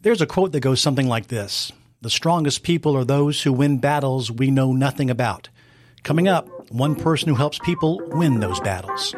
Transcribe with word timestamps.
There's 0.00 0.20
a 0.20 0.26
quote 0.26 0.52
that 0.52 0.60
goes 0.60 0.80
something 0.80 1.08
like 1.08 1.26
this 1.26 1.72
The 2.02 2.10
strongest 2.10 2.62
people 2.62 2.96
are 2.96 3.04
those 3.04 3.42
who 3.42 3.52
win 3.52 3.78
battles 3.78 4.30
we 4.30 4.50
know 4.50 4.72
nothing 4.72 5.10
about. 5.10 5.48
Coming 6.04 6.28
up, 6.28 6.46
one 6.70 6.94
person 6.94 7.28
who 7.28 7.34
helps 7.34 7.58
people 7.58 8.00
win 8.12 8.38
those 8.38 8.60
battles. 8.60 9.12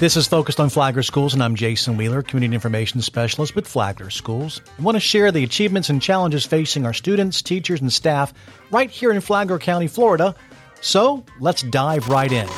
This 0.00 0.16
is 0.16 0.26
focused 0.26 0.58
on 0.60 0.70
Flagler 0.70 1.02
Schools, 1.02 1.34
and 1.34 1.42
I'm 1.42 1.54
Jason 1.54 1.98
Wheeler, 1.98 2.22
Community 2.22 2.54
Information 2.54 3.02
Specialist 3.02 3.54
with 3.54 3.68
Flagler 3.68 4.08
Schools. 4.08 4.62
I 4.78 4.80
want 4.80 4.96
to 4.96 5.00
share 5.00 5.30
the 5.30 5.44
achievements 5.44 5.90
and 5.90 6.00
challenges 6.00 6.46
facing 6.46 6.86
our 6.86 6.94
students, 6.94 7.42
teachers, 7.42 7.82
and 7.82 7.92
staff 7.92 8.32
right 8.70 8.90
here 8.90 9.10
in 9.10 9.20
Flagler 9.20 9.58
County, 9.58 9.88
Florida. 9.88 10.34
So 10.80 11.22
let's 11.38 11.60
dive 11.60 12.08
right 12.08 12.32
in. 12.32 12.48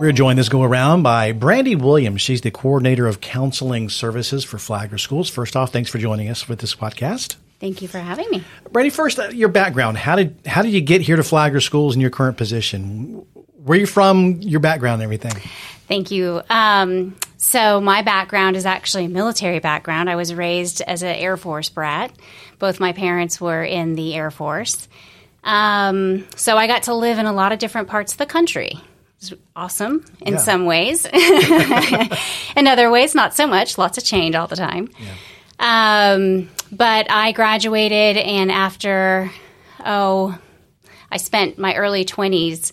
We're 0.00 0.12
joined 0.12 0.38
this 0.38 0.48
go 0.48 0.62
around 0.62 1.02
by 1.02 1.32
Brandy 1.32 1.76
Williams. 1.76 2.22
She's 2.22 2.40
the 2.40 2.50
coordinator 2.50 3.06
of 3.06 3.20
counseling 3.20 3.90
services 3.90 4.42
for 4.42 4.56
Flagler 4.56 4.96
Schools. 4.96 5.28
First 5.28 5.54
off, 5.54 5.70
thanks 5.70 5.90
for 5.90 5.98
joining 5.98 6.30
us 6.30 6.48
with 6.48 6.60
this 6.60 6.74
podcast. 6.74 7.36
Thank 7.60 7.82
you 7.82 7.88
for 7.88 7.98
having 7.98 8.30
me. 8.30 8.42
Brandy, 8.72 8.88
first, 8.88 9.18
uh, 9.18 9.28
your 9.28 9.50
background. 9.50 9.98
How 9.98 10.16
did 10.16 10.38
how 10.46 10.62
did 10.62 10.72
you 10.72 10.80
get 10.80 11.02
here 11.02 11.16
to 11.16 11.22
Flagler 11.22 11.60
Schools 11.60 11.94
in 11.94 12.00
your 12.00 12.08
current 12.08 12.38
position? 12.38 13.26
Where 13.68 13.76
are 13.76 13.80
you 13.80 13.86
from? 13.86 14.40
Your 14.40 14.60
background 14.60 14.94
and 14.94 15.02
everything. 15.02 15.34
Thank 15.88 16.10
you. 16.10 16.40
Um, 16.48 17.16
so 17.36 17.82
my 17.82 18.00
background 18.00 18.56
is 18.56 18.64
actually 18.64 19.04
a 19.04 19.08
military 19.10 19.58
background. 19.58 20.08
I 20.08 20.16
was 20.16 20.32
raised 20.32 20.80
as 20.80 21.02
an 21.02 21.14
Air 21.14 21.36
Force 21.36 21.68
brat. 21.68 22.10
Both 22.58 22.80
my 22.80 22.92
parents 22.94 23.38
were 23.42 23.62
in 23.62 23.94
the 23.94 24.14
Air 24.14 24.30
Force. 24.30 24.88
Um, 25.44 26.26
so 26.34 26.56
I 26.56 26.66
got 26.66 26.84
to 26.84 26.94
live 26.94 27.18
in 27.18 27.26
a 27.26 27.32
lot 27.34 27.52
of 27.52 27.58
different 27.58 27.88
parts 27.88 28.12
of 28.12 28.18
the 28.18 28.24
country. 28.24 28.72
It's 29.20 29.34
awesome 29.54 30.02
in 30.22 30.34
Yeah. 30.34 30.38
some 30.40 30.64
ways. 30.64 31.04
in 32.56 32.66
other 32.66 32.90
ways, 32.90 33.14
not 33.14 33.34
so 33.34 33.46
much. 33.46 33.76
Lots 33.76 33.98
of 33.98 34.04
change 34.04 34.34
all 34.34 34.46
the 34.46 34.56
time. 34.56 34.88
Um, 35.58 36.48
but 36.72 37.10
I 37.10 37.32
graduated, 37.32 38.16
and 38.16 38.50
after, 38.50 39.30
oh, 39.84 40.38
I 41.12 41.18
spent 41.18 41.58
my 41.58 41.74
early 41.74 42.04
20s 42.06 42.72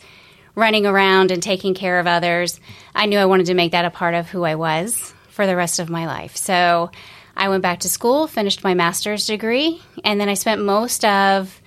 running 0.55 0.85
around 0.85 1.31
and 1.31 1.43
taking 1.43 1.73
care 1.73 1.99
of 1.99 2.07
others. 2.07 2.59
I 2.93 3.05
knew 3.05 3.19
I 3.19 3.25
wanted 3.25 3.47
to 3.47 3.53
make 3.53 3.73
that 3.73 3.85
a 3.85 3.89
part 3.89 4.13
of 4.13 4.29
who 4.29 4.43
I 4.43 4.55
was 4.55 5.13
for 5.29 5.45
the 5.45 5.55
rest 5.55 5.79
of 5.79 5.89
my 5.89 6.07
life. 6.07 6.37
So 6.37 6.89
I 7.35 7.49
went 7.49 7.61
back 7.61 7.81
to 7.81 7.89
school, 7.89 8.27
finished 8.27 8.63
my 8.63 8.73
master's 8.73 9.27
degree, 9.27 9.81
and 10.03 10.19
then 10.19 10.29
I 10.29 10.35
spent 10.35 10.61
most 10.61 11.03
of 11.03 11.61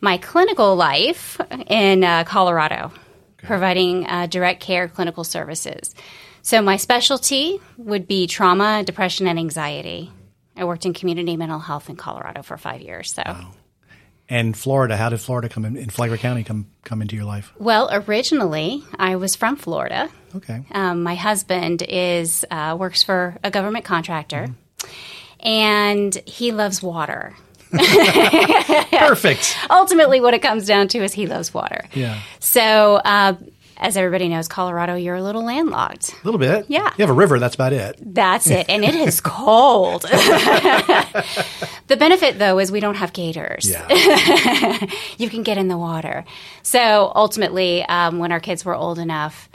my 0.00 0.16
clinical 0.18 0.76
life 0.76 1.40
in 1.66 2.04
uh, 2.04 2.22
Colorado, 2.24 2.92
providing 3.38 4.06
uh, 4.06 4.26
direct 4.26 4.60
care 4.60 4.86
clinical 4.86 5.24
services. 5.24 5.94
So 6.42 6.62
my 6.62 6.76
specialty 6.76 7.60
would 7.76 8.06
be 8.06 8.28
trauma, 8.28 8.84
depression, 8.84 9.26
and 9.26 9.38
anxiety. 9.38 10.12
I 10.56 10.64
worked 10.64 10.86
in 10.86 10.94
community 10.94 11.36
mental 11.36 11.58
health 11.58 11.90
in 11.90 11.96
Colorado 11.96 12.42
for 12.42 12.56
five 12.56 12.80
years. 12.80 13.12
So. 13.12 13.22
And 14.30 14.56
Florida, 14.56 14.96
how 14.96 15.08
did 15.08 15.20
Florida 15.20 15.48
come 15.48 15.64
in, 15.64 15.76
in 15.76 15.88
Flagler 15.88 16.18
County 16.18 16.44
come 16.44 16.66
come 16.84 17.00
into 17.00 17.16
your 17.16 17.24
life? 17.24 17.52
Well, 17.58 17.88
originally 17.90 18.82
I 18.98 19.16
was 19.16 19.36
from 19.36 19.56
Florida. 19.56 20.10
Okay. 20.36 20.62
Um, 20.70 21.02
my 21.02 21.14
husband 21.14 21.82
is 21.82 22.44
uh, 22.50 22.76
works 22.78 23.02
for 23.02 23.38
a 23.42 23.50
government 23.50 23.86
contractor, 23.86 24.48
and 25.40 26.14
he 26.26 26.52
loves 26.52 26.82
water. 26.82 27.34
Perfect. 28.90 29.56
Ultimately, 29.70 30.20
what 30.20 30.34
it 30.34 30.40
comes 30.40 30.66
down 30.66 30.88
to 30.88 31.02
is 31.02 31.12
he 31.12 31.26
loves 31.26 31.52
water. 31.52 31.84
Yeah. 31.94 32.20
So, 32.38 32.96
uh, 32.96 33.34
as 33.78 33.96
everybody 33.96 34.28
knows, 34.28 34.48
Colorado, 34.48 34.94
you're 34.96 35.16
a 35.16 35.22
little 35.22 35.44
landlocked. 35.44 36.12
A 36.12 36.24
little 36.24 36.38
bit. 36.38 36.66
Yeah. 36.68 36.92
You 36.96 37.02
have 37.02 37.10
a 37.10 37.14
river, 37.14 37.38
that's 37.38 37.54
about 37.54 37.72
it. 37.72 37.96
That's 38.00 38.48
it, 38.48 38.66
and 38.68 38.84
it 38.84 38.94
is 38.94 39.20
cold. 39.24 40.02
the 40.02 41.96
benefit, 41.96 42.38
though, 42.38 42.58
is 42.58 42.72
we 42.72 42.80
don't 42.80 42.96
have 42.96 43.12
gators. 43.12 43.68
Yeah. 43.68 43.86
you 45.18 45.30
can 45.30 45.42
get 45.42 45.58
in 45.58 45.68
the 45.68 45.78
water. 45.78 46.24
So 46.62 47.12
ultimately, 47.14 47.84
um, 47.84 48.18
when 48.18 48.32
our 48.32 48.40
kids 48.40 48.64
were 48.64 48.74
old 48.74 48.98
enough, 48.98 49.48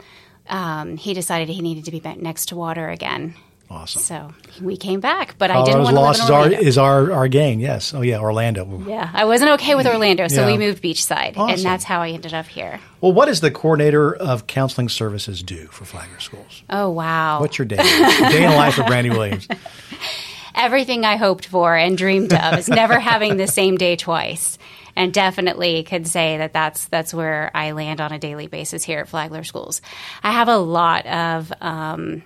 um, 0.48 0.96
he 0.96 1.14
decided 1.14 1.48
he 1.48 1.62
needed 1.62 1.84
to 1.84 1.90
be 1.90 2.00
next 2.16 2.46
to 2.46 2.56
water 2.56 2.88
again. 2.88 3.34
Awesome. 3.74 4.02
So 4.02 4.32
we 4.62 4.76
came 4.76 5.00
back, 5.00 5.36
but 5.38 5.50
I 5.50 5.64
didn't 5.64 5.82
want 5.82 5.94
to 5.96 6.00
live 6.00 6.04
loss 6.04 6.18
in 6.18 6.24
is 6.24 6.30
our, 6.30 6.50
is 6.52 6.78
our, 6.78 7.12
our 7.12 7.28
gain, 7.28 7.60
yes. 7.60 7.92
Oh, 7.92 8.00
yeah, 8.02 8.18
Orlando. 8.20 8.82
yeah, 8.86 9.10
I 9.12 9.24
wasn't 9.24 9.50
okay 9.52 9.74
with 9.74 9.86
Orlando, 9.86 10.28
so 10.28 10.42
Yeah. 10.42 10.46
we 10.52 10.58
moved 10.58 10.82
beachside, 10.82 11.36
Awesome. 11.36 11.50
and 11.54 11.60
that's 11.62 11.84
how 11.84 12.00
I 12.00 12.10
ended 12.10 12.32
up 12.34 12.46
here. 12.46 12.80
Well, 13.00 13.12
what 13.12 13.26
does 13.26 13.40
the 13.40 13.50
coordinator 13.50 14.14
of 14.14 14.46
counseling 14.46 14.88
services 14.88 15.42
do 15.42 15.66
for 15.66 15.84
Flagler 15.84 16.20
Schools? 16.20 16.62
Oh 16.70 16.88
wow! 16.90 17.40
What's 17.40 17.58
your 17.58 17.66
day? 17.66 17.76
day 17.76 18.44
in 18.44 18.50
the 18.50 18.56
life 18.56 18.78
of 18.78 18.86
Brandy 18.86 19.10
Williams. 19.10 19.46
Everything 20.54 21.04
I 21.04 21.16
hoped 21.16 21.46
for 21.46 21.74
and 21.74 21.98
dreamed 21.98 22.32
of 22.32 22.58
is 22.58 22.68
never 22.68 22.98
having 23.00 23.36
the 23.36 23.48
same 23.48 23.76
day 23.76 23.96
twice. 23.96 24.56
And 24.96 25.12
definitely 25.12 25.82
could 25.82 26.06
say 26.06 26.38
that 26.38 26.52
that's 26.52 26.84
that's 26.84 27.12
where 27.12 27.50
I 27.52 27.72
land 27.72 28.00
on 28.00 28.12
a 28.12 28.18
daily 28.20 28.46
basis 28.46 28.84
here 28.84 29.00
at 29.00 29.08
Flagler 29.08 29.42
Schools. 29.42 29.82
I 30.22 30.30
have 30.30 30.46
a 30.46 30.56
lot 30.56 31.04
of 31.06 31.52
um, 31.60 32.22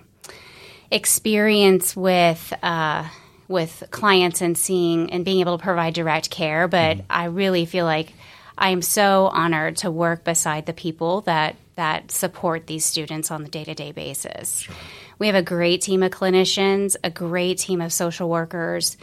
experience 0.91 1.95
with 1.95 2.53
uh, 2.63 3.07
with 3.47 3.83
clients 3.89 4.41
and 4.41 4.57
seeing 4.57 5.11
and 5.11 5.25
being 5.25 5.39
able 5.39 5.57
to 5.57 5.63
provide 5.63 5.93
direct 5.93 6.29
care, 6.29 6.67
but 6.67 6.99
I 7.09 7.25
really 7.25 7.65
feel 7.65 7.85
like 7.85 8.13
I 8.57 8.69
am 8.69 8.81
so 8.81 9.27
honored 9.27 9.77
to 9.77 9.91
work 9.91 10.23
beside 10.23 10.65
the 10.65 10.73
people 10.73 11.21
that 11.21 11.55
that 11.75 12.11
support 12.11 12.67
these 12.67 12.85
students 12.85 13.31
on 13.31 13.43
the 13.43 13.49
day 13.49 13.63
to 13.63 13.73
day 13.73 13.91
basis. 13.91 14.67
We 15.17 15.27
have 15.27 15.35
a 15.35 15.43
great 15.43 15.81
team 15.81 16.03
of 16.03 16.11
clinicians, 16.11 16.95
a 17.03 17.09
great 17.09 17.57
team 17.57 17.81
of 17.81 17.91
social 17.91 18.29
workers. 18.29 18.97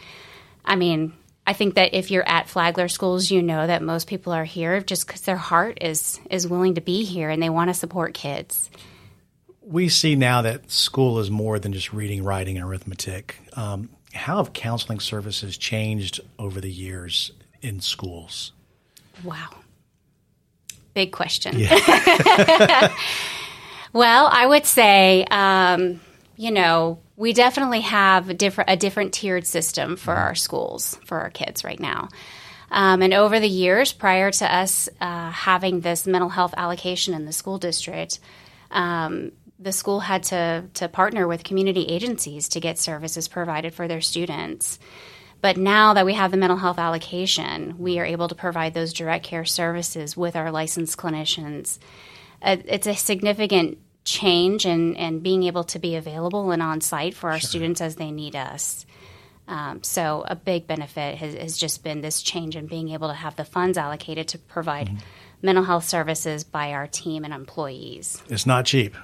I 0.65 0.77
mean, 0.77 1.13
I 1.47 1.53
think 1.53 1.75
that 1.75 1.95
if 1.95 2.11
you're 2.11 2.29
at 2.29 2.49
Flagler 2.49 2.89
schools, 2.89 3.31
you 3.31 3.43
know 3.43 3.67
that 3.67 3.83
most 3.83 4.09
people 4.09 4.33
are 4.33 4.45
here 4.45 4.81
just 4.81 5.07
because 5.07 5.23
their 5.23 5.37
heart 5.37 5.79
is 5.81 6.21
is 6.31 6.47
willing 6.47 6.75
to 6.75 6.81
be 6.81 7.05
here 7.05 7.31
and 7.31 7.43
they 7.43 7.51
want 7.51 7.71
to 7.71 7.75
support 7.75 8.15
kids. 8.15 8.71
We 9.69 9.89
see 9.89 10.15
now 10.15 10.43
that 10.43 10.71
school 10.71 11.19
is 11.19 11.29
more 11.29 11.59
than 11.59 11.73
just 11.73 11.93
reading, 11.93 12.23
writing, 12.23 12.57
and 12.57 12.65
arithmetic. 12.65 13.41
Um, 13.55 13.89
how 14.15 14.37
have 14.37 14.53
counseling 14.53 15.01
services 15.01 15.59
changed 15.59 16.21
over 16.39 16.61
the 16.61 16.71
years 16.71 17.33
in 17.63 17.81
schools? 17.81 18.53
Wow. 19.25 19.49
Big 20.95 21.11
question. 21.11 21.59
Yeah. 21.59 22.95
well, 23.93 24.31
I 24.33 24.47
would 24.47 24.65
say, 24.65 25.27
um, 25.31 26.01
you 26.37 26.53
know, 26.53 27.01
we 27.17 27.33
definitely 27.33 27.81
have 27.81 28.31
a 28.31 28.35
different, 28.35 28.71
a 28.71 28.77
different 28.77 29.15
tiered 29.15 29.47
system 29.47 29.97
for 29.97 30.15
our 30.15 30.35
schools, 30.35 30.99
for 31.05 31.19
our 31.19 31.31
kids 31.31 31.65
right 31.65 31.81
now. 31.81 32.09
Um, 32.71 33.03
and 33.03 33.13
over 33.13 33.41
the 33.41 33.49
years, 33.49 33.93
prior 33.93 34.31
to 34.31 34.55
us 34.55 34.89
uh, 35.01 35.31
having 35.31 35.81
this 35.81 36.07
mental 36.07 36.29
health 36.29 36.55
allocation 36.57 37.15
in 37.15 37.25
the 37.25 37.33
school 37.33 37.59
district, 37.59 38.21
um, 38.71 39.33
the 39.59 39.73
school 39.73 40.01
had 40.01 40.23
to, 40.25 40.65
to 40.75 40.89
partner 40.89 41.27
with 41.27 41.45
community 41.45 41.85
agencies 41.85 42.49
to 42.51 42.61
get 42.61 42.79
services 42.79 43.29
provided 43.29 43.75
for 43.75 43.89
their 43.89 44.01
students. 44.01 44.79
But 45.41 45.57
now 45.57 45.95
that 45.95 46.07
we 46.07 46.15
have 46.15 46.31
the 46.31 46.37
mental 46.37 46.59
health 46.59 46.79
allocation, 46.79 47.79
we 47.79 47.99
are 47.99 48.05
able 48.05 48.29
to 48.29 48.35
provide 48.35 48.75
those 48.75 48.93
direct 48.93 49.25
care 49.25 49.45
services 49.45 50.17
with 50.17 50.37
our 50.37 50.51
licensed 50.51 50.99
clinicians. 50.99 51.79
Uh, 52.43 52.57
it's 52.65 52.87
a 52.87 52.95
significant 52.95 53.79
change 54.05 54.67
in, 54.67 54.95
in 54.97 55.21
being 55.21 55.43
able 55.45 55.65
to 55.65 55.79
be 55.79 55.97
available 55.97 56.51
and 56.53 56.63
on 56.63 56.81
site 56.81 57.15
for 57.15 57.31
our 57.31 57.41
students 57.41 57.81
as 57.81 57.97
they 57.97 58.11
need 58.11 58.37
us. 58.37 58.87
Um, 59.49 59.83
so, 59.83 60.25
a 60.27 60.35
big 60.35 60.67
benefit 60.67 61.19
has, 61.19 61.35
has 61.35 61.57
just 61.57 61.85
been 61.85 62.01
this 62.01 62.21
change 62.21 62.57
in 62.57 62.67
being 62.67 62.89
able 62.89 63.09
to 63.09 63.15
have 63.15 63.37
the 63.37 63.45
funds 63.45 63.79
allocated 63.79 64.27
to 64.29 64.39
provide 64.39 64.91
mental 65.41 65.63
health 65.63 65.85
services 65.85 66.43
by 66.43 66.73
our 66.73 66.89
team 66.89 67.25
and 67.25 67.33
employees. 67.33 68.21
It's 68.29 68.47
not 68.47 68.67
cheap. 68.67 68.97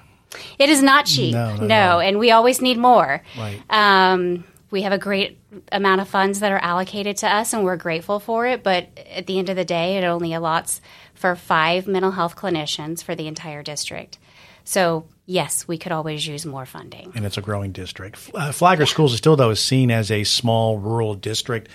It 0.59 0.69
is 0.69 0.81
not 0.81 1.05
cheap, 1.05 1.33
No, 1.33 1.49
at 1.49 1.61
no, 1.61 1.99
and 1.99 2.19
we 2.19 2.31
always 2.31 2.61
need 2.61 2.77
more. 2.77 3.21
Right. 3.37 3.61
Um, 3.69 4.43
we 4.71 4.81
have 4.81 4.91
a 4.91 4.97
great 4.97 5.39
amount 5.71 6.01
of 6.01 6.07
funds 6.07 6.39
that 6.39 6.51
are 6.51 6.57
allocated 6.59 7.17
to 7.17 7.27
us, 7.31 7.53
and 7.53 7.63
we're 7.63 7.77
grateful 7.77 8.19
for 8.19 8.47
it. 8.47 8.63
But 8.63 8.87
at 9.13 9.27
the 9.27 9.37
end 9.37 9.49
of 9.49 9.55
the 9.55 9.65
day, 9.65 9.97
it 9.97 10.03
only 10.03 10.29
allots 10.29 10.81
for 11.13 11.35
five 11.35 11.87
mental 11.87 12.11
health 12.11 12.35
clinicians 12.35 13.03
for 13.03 13.13
the 13.15 13.27
entire 13.27 13.61
district. 13.61 14.17
So, 14.65 15.05
yes, 15.25 15.67
we 15.67 15.77
could 15.77 15.91
always 15.91 16.25
use 16.25 16.45
more 16.45 16.65
funding. 16.65 17.11
and 17.15 17.25
it's 17.25 17.37
a 17.37 17.41
growing 17.41 17.71
district. 17.71 18.31
Uh, 18.33 18.51
Flagler 18.51 18.85
Schools 18.85 19.11
is 19.11 19.17
still, 19.19 19.35
though, 19.35 19.51
is 19.51 19.59
seen 19.61 19.91
as 19.91 20.09
a 20.09 20.23
small 20.23 20.79
rural 20.79 21.13
district. 21.15 21.69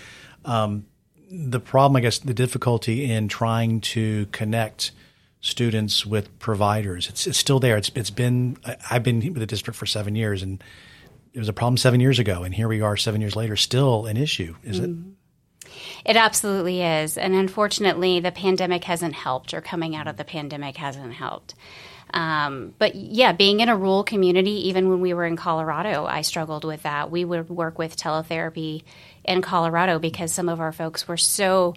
Um, 0.44 0.86
the 1.30 1.60
problem, 1.60 1.96
I 1.96 2.00
guess, 2.00 2.18
the 2.18 2.34
difficulty 2.34 3.10
in 3.10 3.28
trying 3.28 3.80
to 3.82 4.26
connect 4.32 4.92
students 5.40 6.04
with 6.04 6.38
providers, 6.38 7.08
it's, 7.08 7.26
it's 7.26 7.38
still 7.38 7.60
there. 7.60 7.76
It's 7.76 7.90
it's 7.94 8.10
been 8.10 8.56
I've 8.90 9.02
been 9.02 9.20
with 9.20 9.38
the 9.38 9.46
district 9.46 9.78
for 9.78 9.86
seven 9.86 10.14
years, 10.14 10.42
and 10.42 10.62
it 11.32 11.38
was 11.38 11.48
a 11.48 11.52
problem 11.52 11.76
seven 11.76 12.00
years 12.00 12.18
ago, 12.18 12.42
and 12.42 12.54
here 12.54 12.68
we 12.68 12.80
are 12.80 12.96
seven 12.96 13.20
years 13.20 13.36
later, 13.36 13.56
still 13.56 14.06
an 14.06 14.16
issue. 14.16 14.56
Is 14.64 14.78
it? 14.78 14.90
It 16.04 16.16
absolutely 16.16 16.82
is. 16.82 17.18
And 17.18 17.34
unfortunately, 17.34 18.20
the 18.20 18.32
pandemic 18.32 18.84
hasn't 18.84 19.14
helped, 19.14 19.54
or 19.54 19.60
coming 19.60 19.94
out 19.94 20.06
of 20.08 20.16
the 20.16 20.24
pandemic 20.24 20.76
hasn't 20.76 21.12
helped. 21.12 21.54
Um, 22.14 22.74
but 22.78 22.94
yeah, 22.94 23.32
being 23.32 23.60
in 23.60 23.68
a 23.68 23.76
rural 23.76 24.02
community, 24.02 24.68
even 24.68 24.88
when 24.88 25.00
we 25.00 25.12
were 25.12 25.26
in 25.26 25.36
Colorado, 25.36 26.06
I 26.06 26.22
struggled 26.22 26.64
with 26.64 26.82
that. 26.84 27.10
We 27.10 27.24
would 27.24 27.50
work 27.50 27.78
with 27.78 27.96
teletherapy 27.96 28.84
in 29.24 29.42
Colorado 29.42 29.98
because 29.98 30.32
some 30.32 30.48
of 30.48 30.60
our 30.60 30.72
folks 30.72 31.06
were 31.06 31.18
so 31.18 31.74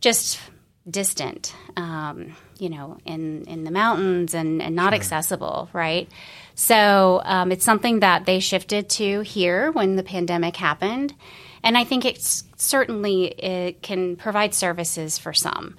just 0.00 0.40
distant, 0.88 1.54
um, 1.76 2.34
you 2.58 2.68
know, 2.68 2.98
in, 3.04 3.44
in 3.44 3.64
the 3.64 3.70
mountains 3.70 4.34
and, 4.34 4.62
and 4.62 4.74
not 4.74 4.92
sure. 4.92 4.94
accessible, 4.94 5.68
right? 5.72 6.08
So 6.54 7.20
um, 7.24 7.52
it's 7.52 7.64
something 7.64 8.00
that 8.00 8.26
they 8.26 8.40
shifted 8.40 8.88
to 8.90 9.20
here 9.20 9.72
when 9.72 9.96
the 9.96 10.02
pandemic 10.02 10.56
happened. 10.56 11.14
And 11.62 11.78
I 11.78 11.84
think 11.84 12.04
it's 12.04 12.44
certainly 12.56 13.24
it 13.24 13.82
can 13.82 14.16
provide 14.16 14.54
services 14.54 15.18
for 15.18 15.32
some 15.32 15.76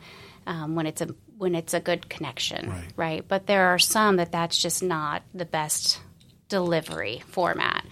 um, 0.47 0.75
when 0.75 0.87
it's 0.87 1.01
a 1.01 1.09
when 1.37 1.53
it's 1.53 1.73
a 1.73 1.79
good 1.79 2.09
connection, 2.09 2.69
right. 2.69 2.93
right? 2.95 3.27
But 3.27 3.45
there 3.45 3.67
are 3.67 3.79
some 3.79 4.17
that 4.17 4.31
that's 4.31 4.57
just 4.57 4.81
not 4.81 5.21
the 5.33 5.45
best 5.45 5.99
delivery 6.47 7.23
format. 7.27 7.85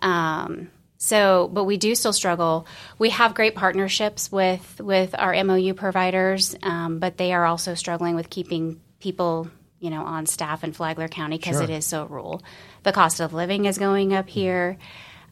Um, 0.00 0.70
so, 1.04 1.50
but 1.52 1.64
we 1.64 1.76
do 1.76 1.94
still 1.94 2.14
struggle. 2.14 2.66
We 2.98 3.10
have 3.10 3.34
great 3.34 3.54
partnerships 3.54 4.32
with 4.32 4.80
with 4.80 5.14
our 5.18 5.34
MOU 5.44 5.74
providers, 5.74 6.56
um, 6.62 6.98
but 6.98 7.18
they 7.18 7.34
are 7.34 7.44
also 7.44 7.74
struggling 7.74 8.14
with 8.14 8.30
keeping 8.30 8.80
people, 9.00 9.50
you 9.80 9.90
know, 9.90 10.02
on 10.02 10.24
staff 10.24 10.64
in 10.64 10.72
Flagler 10.72 11.08
County 11.08 11.36
because 11.36 11.56
sure. 11.56 11.64
it 11.64 11.68
is 11.68 11.84
so 11.84 12.06
rural. 12.06 12.42
The 12.84 12.92
cost 12.92 13.20
of 13.20 13.34
living 13.34 13.66
is 13.66 13.76
going 13.76 14.14
up 14.14 14.30
here. 14.30 14.78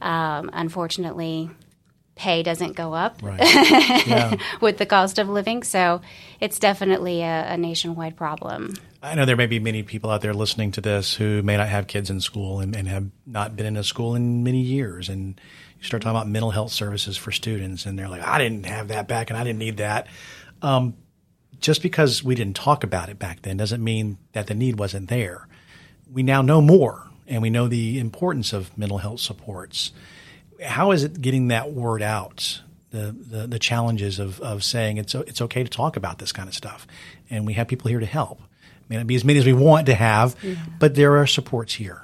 Um, 0.02 0.50
unfortunately, 0.52 1.48
pay 2.16 2.42
doesn't 2.42 2.76
go 2.76 2.92
up 2.92 3.22
right. 3.22 3.40
yeah. 4.06 4.36
with 4.60 4.76
the 4.76 4.84
cost 4.84 5.19
of 5.19 5.30
living. 5.30 5.62
So 5.62 6.02
it's 6.38 6.58
definitely 6.58 7.22
a, 7.22 7.54
a, 7.54 7.56
nationwide 7.56 8.16
problem. 8.16 8.74
I 9.02 9.16
know 9.16 9.25
there 9.25 9.37
may 9.37 9.46
be 9.46 9.58
many 9.58 9.82
people 9.82 10.10
out 10.10 10.20
there 10.20 10.32
listening 10.32 10.70
to 10.72 10.81
this 10.81 11.14
who 11.14 11.43
may 11.43 11.56
not 11.56 11.69
have 11.69 11.88
kids 11.88 12.08
in 12.08 12.20
school 12.20 12.60
and, 12.60 12.76
and 12.76 12.87
have 12.87 13.10
not 13.26 13.56
been 13.56 13.66
in 13.66 13.76
a 13.76 13.82
school 13.82 14.14
in 14.14 14.44
many 14.44 14.60
years. 14.60 15.08
And 15.08 15.40
you 15.78 15.84
start 15.84 16.02
talking 16.02 16.16
about 16.16 16.28
mental 16.28 16.52
health 16.52 16.70
services 16.70 17.16
for 17.16 17.32
students, 17.32 17.84
and 17.84 17.99
they're 17.99 18.08
like, 18.08 18.22
I 18.22 18.38
didn't 18.38 18.64
have 18.66 18.88
that 18.88 19.08
back 19.08 19.31
and 19.31 19.37
I 19.37 19.43
didn't 19.43 19.58
need 19.58 19.78
that. 19.78 20.06
Um, 20.62 20.94
just 21.58 21.82
because 21.82 22.22
we 22.22 22.37
didn't 22.37 22.54
talk 22.54 22.84
about 22.84 23.08
it 23.08 23.19
back 23.19 23.43
then 23.43 23.56
doesn't 23.56 23.82
mean 23.82 24.19
that 24.32 24.46
the 24.46 24.54
need 24.54 24.78
wasn't 24.78 25.08
there. 25.08 25.48
We 26.10 26.22
now 26.22 26.43
know 26.43 26.60
more 26.60 27.10
and 27.26 27.43
we 27.43 27.50
know 27.50 27.66
the 27.66 27.98
importance 27.98 28.52
of 28.52 28.76
mental 28.78 28.98
health 28.98 29.20
supports 29.20 29.93
how 30.62 30.93
is 30.93 31.05
it 31.05 31.20
getting 31.20 31.48
that 31.48 31.72
word 31.72 32.02
out? 32.02 32.62
The, 32.90 33.16
the, 33.19 33.46
the 33.46 33.58
challenges 33.58 34.19
of, 34.19 34.38
of 34.40 34.62
saying 34.62 34.98
it's 34.98 35.14
it's 35.14 35.40
okay 35.40 35.62
to 35.62 35.70
talk 35.70 35.96
about 35.96 36.19
this 36.19 36.31
kind 36.31 36.46
of 36.46 36.55
stuff, 36.55 36.87
and 37.31 37.46
we 37.46 37.55
have 37.55 37.66
people 37.66 37.88
here 37.88 38.00
to 38.00 38.06
help. 38.06 38.43
May 38.93 38.99
not 38.99 39.06
be 39.06 39.15
as 39.15 39.25
many 39.25 39.39
as 39.39 39.47
we 39.47 39.55
want 39.55 39.87
to 39.87 39.94
have, 39.94 40.37
yeah. 40.43 40.55
but 40.79 40.94
there 40.94 41.17
are 41.17 41.27
supports 41.27 41.73
here. 41.73 42.03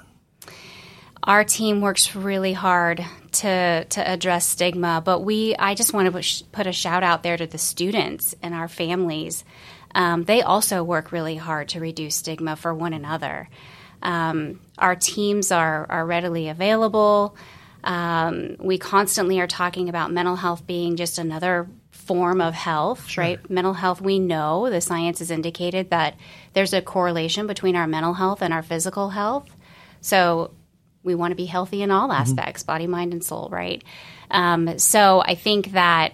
Our 1.23 1.43
team 1.43 1.81
works 1.81 2.15
really 2.15 2.53
hard 2.53 3.05
to 3.33 3.85
to 3.85 4.09
address 4.09 4.47
stigma, 4.47 4.99
but 5.05 5.19
we 5.19 5.55
I 5.55 5.75
just 5.75 5.93
want 5.93 6.11
to 6.11 6.43
put 6.51 6.65
a 6.65 6.71
shout 6.71 7.03
out 7.03 7.21
there 7.21 7.37
to 7.37 7.45
the 7.45 7.59
students 7.59 8.33
and 8.41 8.55
our 8.55 8.67
families. 8.67 9.43
Um, 9.93 10.23
they 10.23 10.41
also 10.41 10.83
work 10.83 11.11
really 11.11 11.35
hard 11.35 11.69
to 11.69 11.79
reduce 11.79 12.15
stigma 12.15 12.55
for 12.55 12.73
one 12.73 12.93
another. 12.93 13.49
Um, 14.01 14.59
our 14.79 14.95
teams 14.95 15.51
are 15.51 15.85
are 15.91 16.07
readily 16.07 16.49
available. 16.49 17.37
Um, 17.83 18.55
we 18.59 18.79
constantly 18.79 19.39
are 19.39 19.47
talking 19.47 19.89
about 19.89 20.11
mental 20.11 20.35
health 20.35 20.65
being 20.65 20.95
just 20.95 21.19
another 21.19 21.67
form 22.09 22.41
of 22.41 22.55
health, 22.55 23.07
sure. 23.07 23.23
right? 23.23 23.49
Mental 23.51 23.73
health, 23.73 24.01
we 24.01 24.17
know 24.17 24.67
the 24.67 24.81
science 24.81 25.19
has 25.19 25.29
indicated 25.29 25.91
that 25.91 26.15
there's 26.53 26.73
a 26.73 26.81
correlation 26.81 27.45
between 27.45 27.75
our 27.75 27.85
mental 27.85 28.15
health 28.15 28.41
and 28.41 28.51
our 28.51 28.63
physical 28.63 29.09
health. 29.09 29.55
So 30.01 30.49
we 31.03 31.13
want 31.13 31.33
to 31.33 31.35
be 31.35 31.45
healthy 31.45 31.83
in 31.83 31.91
all 31.91 32.09
mm-hmm. 32.09 32.19
aspects 32.19 32.63
mm-hmm. 32.63 32.71
body, 32.71 32.87
mind, 32.87 33.13
and 33.13 33.23
soul, 33.23 33.47
right? 33.51 33.83
Um, 34.31 34.79
so 34.79 35.21
I 35.21 35.35
think 35.35 35.73
that 35.73 36.13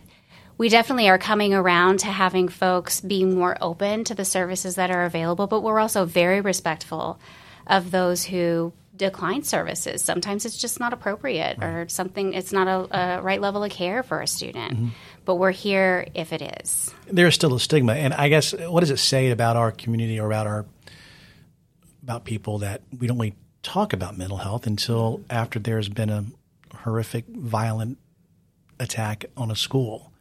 we 0.57 0.67
definitely 0.67 1.07
are 1.07 1.17
coming 1.17 1.53
around 1.53 1.99
to 1.99 2.07
having 2.07 2.49
folks 2.49 2.99
be 2.99 3.23
more 3.23 3.55
open 3.61 4.03
to 4.03 4.15
the 4.15 4.25
services 4.25 4.75
that 4.75 4.91
are 4.91 5.05
available, 5.05 5.47
but 5.47 5.61
we're 5.61 5.79
also 5.79 6.03
very 6.03 6.41
respectful 6.41 7.21
of 7.67 7.89
those 7.89 8.25
who 8.25 8.73
decline 8.97 9.43
services. 9.43 10.01
Sometimes 10.01 10.45
it's 10.45 10.57
just 10.57 10.79
not 10.79 10.93
appropriate 10.93 11.57
right. 11.59 11.67
or 11.67 11.89
something, 11.89 12.33
it's 12.33 12.51
not 12.51 12.67
a, 12.67 12.97
a, 12.97 13.21
right 13.21 13.41
level 13.41 13.63
of 13.63 13.71
care 13.71 14.03
for 14.03 14.21
a 14.21 14.27
student. 14.27 14.73
Mm-hmm. 14.73 14.87
But 15.25 15.35
we're 15.35 15.51
here 15.51 16.07
if 16.13 16.31
it 16.31 16.61
is. 16.61 16.93
There's 17.07 17.35
still 17.35 17.53
a 17.55 17.59
stigma. 17.59 17.93
And 17.93 18.13
I 18.13 18.29
guess, 18.29 18.53
what 18.53 18.81
does 18.81 18.91
it 18.91 18.99
say 18.99 19.31
about 19.31 19.55
our 19.55 19.71
community 19.71 20.19
or 20.19 20.27
about 20.27 20.47
our, 20.47 20.65
about 22.03 22.25
people 22.25 22.59
that 22.59 22.81
we 22.97 23.07
don't 23.07 23.17
really 23.17 23.35
talk 23.63 23.93
about 23.93 24.17
mental 24.17 24.37
health 24.37 24.67
until 24.67 25.21
after 25.29 25.59
there's 25.59 25.89
been 25.89 26.09
a 26.09 26.25
horrific, 26.75 27.25
violent 27.27 27.97
attack 28.79 29.25
on 29.35 29.51
a 29.51 29.55
school? 29.55 30.11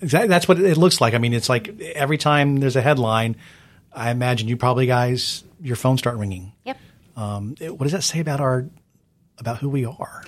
That's 0.00 0.48
what 0.48 0.58
it 0.60 0.76
looks 0.76 1.00
like. 1.00 1.14
I 1.14 1.18
mean, 1.18 1.34
it's 1.34 1.48
like 1.48 1.80
every 1.80 2.18
time 2.18 2.56
there's 2.56 2.76
a 2.76 2.82
headline, 2.82 3.36
I 3.92 4.10
imagine 4.10 4.48
you 4.48 4.56
probably 4.56 4.86
guys, 4.86 5.44
your 5.60 5.76
phone 5.76 5.98
start 5.98 6.16
ringing. 6.16 6.52
Yep 6.64 6.76
um, 7.20 7.54
what 7.60 7.80
does 7.80 7.92
that 7.92 8.02
say 8.02 8.20
about 8.20 8.40
our 8.40 8.66
about 9.38 9.58
who 9.58 9.68
we 9.68 9.84
are? 9.84 10.24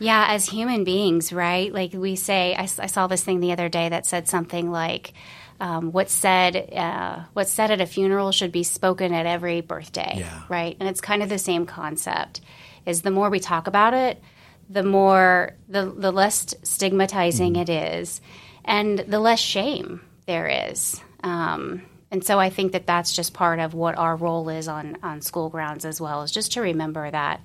Yeah, 0.00 0.24
as 0.28 0.46
human 0.46 0.82
beings, 0.84 1.30
right? 1.30 1.72
Like 1.72 1.92
we 1.92 2.16
say, 2.16 2.54
I, 2.56 2.62
I 2.62 2.86
saw 2.86 3.06
this 3.06 3.22
thing 3.22 3.40
the 3.40 3.52
other 3.52 3.68
day 3.68 3.90
that 3.90 4.06
said 4.06 4.28
something 4.28 4.72
like, 4.72 5.12
um, 5.60 5.92
"What's 5.92 6.14
said, 6.14 6.72
uh, 6.72 7.24
what's 7.34 7.52
said 7.52 7.70
at 7.70 7.82
a 7.82 7.86
funeral 7.86 8.32
should 8.32 8.50
be 8.50 8.62
spoken 8.62 9.12
at 9.12 9.26
every 9.26 9.60
birthday." 9.60 10.14
Yeah. 10.16 10.42
Right, 10.48 10.74
and 10.80 10.88
it's 10.88 11.02
kind 11.02 11.22
of 11.22 11.28
the 11.28 11.38
same 11.38 11.66
concept. 11.66 12.40
Is 12.86 13.02
the 13.02 13.10
more 13.10 13.28
we 13.28 13.40
talk 13.40 13.66
about 13.66 13.92
it, 13.92 14.22
the 14.70 14.82
more 14.82 15.52
the 15.68 15.84
the 15.84 16.10
less 16.10 16.54
stigmatizing 16.62 17.54
mm. 17.54 17.60
it 17.60 17.68
is, 17.68 18.22
and 18.64 18.98
the 19.00 19.20
less 19.20 19.38
shame 19.38 20.00
there 20.24 20.70
is. 20.70 20.98
Um, 21.22 21.82
and 22.10 22.24
so 22.24 22.40
I 22.40 22.50
think 22.50 22.72
that 22.72 22.86
that's 22.86 23.14
just 23.14 23.34
part 23.34 23.60
of 23.60 23.74
what 23.74 23.96
our 23.96 24.16
role 24.16 24.48
is 24.48 24.66
on, 24.66 24.96
on 25.02 25.20
school 25.20 25.48
grounds 25.48 25.84
as 25.84 26.00
well, 26.00 26.22
is 26.22 26.32
just 26.32 26.52
to 26.52 26.60
remember 26.60 27.08
that 27.10 27.40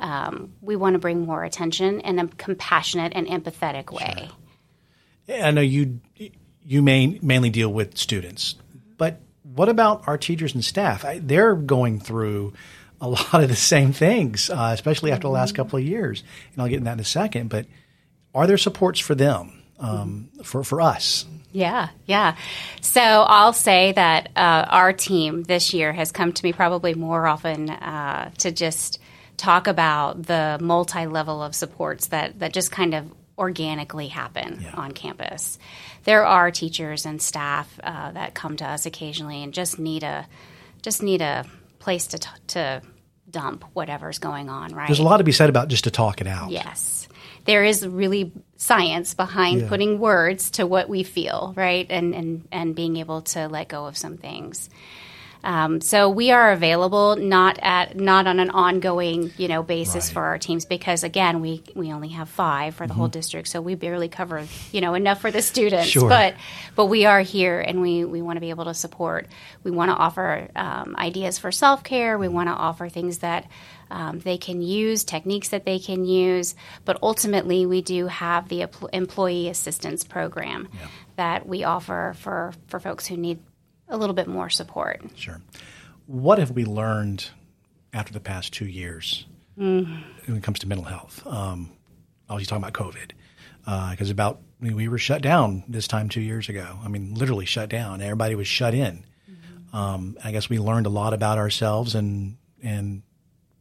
um, 0.00 0.52
we 0.60 0.76
want 0.76 0.94
to 0.94 0.98
bring 0.98 1.26
more 1.26 1.44
attention 1.44 2.00
in 2.00 2.18
a 2.18 2.26
compassionate 2.28 3.12
and 3.14 3.26
empathetic 3.26 3.92
way. 3.92 4.30
Sure. 5.28 5.42
I 5.42 5.50
know 5.50 5.60
you 5.60 6.00
you 6.62 6.82
main, 6.82 7.18
mainly 7.22 7.50
deal 7.50 7.72
with 7.72 7.96
students, 7.96 8.56
but 8.96 9.20
what 9.42 9.68
about 9.68 10.06
our 10.06 10.18
teachers 10.18 10.54
and 10.54 10.64
staff? 10.64 11.04
I, 11.04 11.18
they're 11.18 11.54
going 11.54 12.00
through 12.00 12.52
a 13.00 13.08
lot 13.08 13.34
of 13.34 13.48
the 13.48 13.56
same 13.56 13.92
things, 13.92 14.50
uh, 14.50 14.70
especially 14.72 15.12
after 15.12 15.22
the 15.22 15.32
last 15.32 15.54
couple 15.54 15.78
of 15.78 15.84
years. 15.84 16.22
And 16.52 16.62
I'll 16.62 16.68
get 16.68 16.76
into 16.76 16.84
that 16.86 16.94
in 16.94 17.00
a 17.00 17.04
second. 17.04 17.48
But 17.48 17.66
are 18.34 18.46
there 18.46 18.58
supports 18.58 19.00
for 19.00 19.14
them, 19.14 19.62
um, 19.78 20.28
for 20.42 20.62
for 20.64 20.80
us? 20.80 21.26
Yeah, 21.52 21.88
yeah. 22.06 22.36
So 22.80 23.00
I'll 23.00 23.52
say 23.52 23.92
that 23.92 24.30
uh, 24.36 24.66
our 24.68 24.92
team 24.92 25.42
this 25.42 25.74
year 25.74 25.92
has 25.92 26.12
come 26.12 26.32
to 26.32 26.44
me 26.44 26.52
probably 26.52 26.94
more 26.94 27.26
often 27.26 27.70
uh, 27.70 28.30
to 28.38 28.52
just 28.52 29.00
talk 29.40 29.66
about 29.66 30.22
the 30.22 30.58
multi 30.60 31.06
level 31.06 31.42
of 31.42 31.54
supports 31.54 32.08
that, 32.08 32.38
that 32.38 32.52
just 32.52 32.70
kind 32.70 32.94
of 32.94 33.12
organically 33.38 34.08
happen 34.08 34.60
yeah. 34.62 34.74
on 34.74 34.92
campus. 34.92 35.58
There 36.04 36.24
are 36.24 36.50
teachers 36.50 37.06
and 37.06 37.20
staff 37.20 37.80
uh, 37.82 38.12
that 38.12 38.34
come 38.34 38.56
to 38.58 38.66
us 38.66 38.86
occasionally 38.86 39.42
and 39.42 39.52
just 39.52 39.78
need 39.78 40.02
a 40.02 40.26
just 40.82 41.02
need 41.02 41.20
a 41.20 41.44
place 41.78 42.08
to 42.08 42.18
t- 42.18 42.28
to 42.48 42.82
dump 43.28 43.64
whatever's 43.74 44.18
going 44.18 44.48
on. 44.48 44.74
Right. 44.74 44.88
There's 44.88 44.98
a 44.98 45.02
lot 45.04 45.18
to 45.18 45.24
be 45.24 45.32
said 45.32 45.48
about 45.50 45.68
just 45.68 45.84
to 45.84 45.90
talk 45.90 46.20
it 46.20 46.26
out. 46.26 46.50
Yes 46.50 47.08
there 47.44 47.64
is 47.64 47.86
really 47.86 48.32
science 48.56 49.14
behind 49.14 49.62
yeah. 49.62 49.68
putting 49.68 49.98
words 49.98 50.52
to 50.52 50.66
what 50.66 50.88
we 50.88 51.02
feel, 51.02 51.52
right? 51.56 51.86
And, 51.90 52.14
and, 52.14 52.48
and 52.52 52.74
being 52.74 52.96
able 52.96 53.22
to 53.22 53.48
let 53.48 53.68
go 53.68 53.86
of 53.86 53.96
some 53.96 54.18
things. 54.18 54.68
Um, 55.42 55.80
so 55.80 56.10
we 56.10 56.30
are 56.32 56.52
available 56.52 57.16
not 57.16 57.58
at 57.62 57.96
not 57.96 58.26
on 58.26 58.40
an 58.40 58.50
ongoing 58.50 59.32
you 59.38 59.48
know 59.48 59.62
basis 59.62 60.08
right. 60.08 60.12
for 60.12 60.22
our 60.24 60.38
teams 60.38 60.66
because 60.66 61.02
again 61.02 61.40
we 61.40 61.62
we 61.74 61.92
only 61.92 62.08
have 62.08 62.28
five 62.28 62.74
for 62.74 62.86
the 62.86 62.92
mm-hmm. 62.92 63.00
whole 63.00 63.08
district 63.08 63.48
so 63.48 63.60
we 63.60 63.74
barely 63.74 64.08
cover 64.08 64.44
you 64.70 64.80
know 64.82 64.94
enough 64.94 65.20
for 65.20 65.30
the 65.30 65.40
students 65.40 65.88
sure. 65.88 66.08
but 66.08 66.34
but 66.76 66.86
we 66.86 67.06
are 67.06 67.20
here 67.20 67.60
and 67.60 67.80
we 67.80 68.04
we 68.04 68.20
want 68.20 68.36
to 68.36 68.40
be 68.40 68.50
able 68.50 68.66
to 68.66 68.74
support 68.74 69.28
we 69.64 69.70
want 69.70 69.90
to 69.90 69.96
offer 69.96 70.48
um, 70.56 70.94
ideas 70.98 71.38
for 71.38 71.50
self 71.50 71.82
care 71.82 72.18
we 72.18 72.28
want 72.28 72.48
to 72.48 72.54
offer 72.54 72.88
things 72.88 73.18
that 73.18 73.48
um, 73.90 74.20
they 74.20 74.38
can 74.38 74.62
use 74.62 75.04
techniques 75.04 75.48
that 75.48 75.64
they 75.64 75.78
can 75.78 76.04
use 76.04 76.54
but 76.84 76.98
ultimately 77.02 77.64
we 77.64 77.80
do 77.80 78.06
have 78.08 78.48
the 78.48 78.68
employee 78.92 79.48
assistance 79.48 80.04
program 80.04 80.68
yeah. 80.74 80.86
that 81.16 81.46
we 81.46 81.64
offer 81.64 82.14
for 82.18 82.52
for 82.68 82.78
folks 82.78 83.06
who 83.06 83.16
need 83.16 83.38
a 83.90 83.96
little 83.96 84.14
bit 84.14 84.28
more 84.28 84.48
support. 84.48 85.02
Sure. 85.16 85.40
What 86.06 86.38
have 86.38 86.52
we 86.52 86.64
learned 86.64 87.28
after 87.92 88.12
the 88.12 88.20
past 88.20 88.52
two 88.52 88.66
years 88.66 89.26
mm. 89.58 90.02
when 90.26 90.36
it 90.36 90.42
comes 90.42 90.60
to 90.60 90.68
mental 90.68 90.86
health? 90.86 91.26
Um, 91.26 91.70
I 92.28 92.34
was 92.34 92.46
talking 92.46 92.64
about 92.64 92.74
COVID. 92.74 93.12
because 93.90 94.10
about 94.10 94.40
I 94.60 94.66
mean, 94.66 94.76
we 94.76 94.88
were 94.88 94.98
shut 94.98 95.22
down 95.22 95.64
this 95.68 95.88
time 95.88 96.08
two 96.08 96.20
years 96.20 96.48
ago. 96.48 96.78
I 96.84 96.88
mean, 96.88 97.14
literally 97.14 97.46
shut 97.46 97.70
down. 97.70 98.02
Everybody 98.02 98.34
was 98.34 98.46
shut 98.46 98.74
in. 98.74 99.04
Um, 99.72 100.18
I 100.22 100.32
guess 100.32 100.50
we 100.50 100.58
learned 100.58 100.86
a 100.86 100.90
lot 100.90 101.14
about 101.14 101.38
ourselves 101.38 101.94
and 101.94 102.36
and 102.62 103.02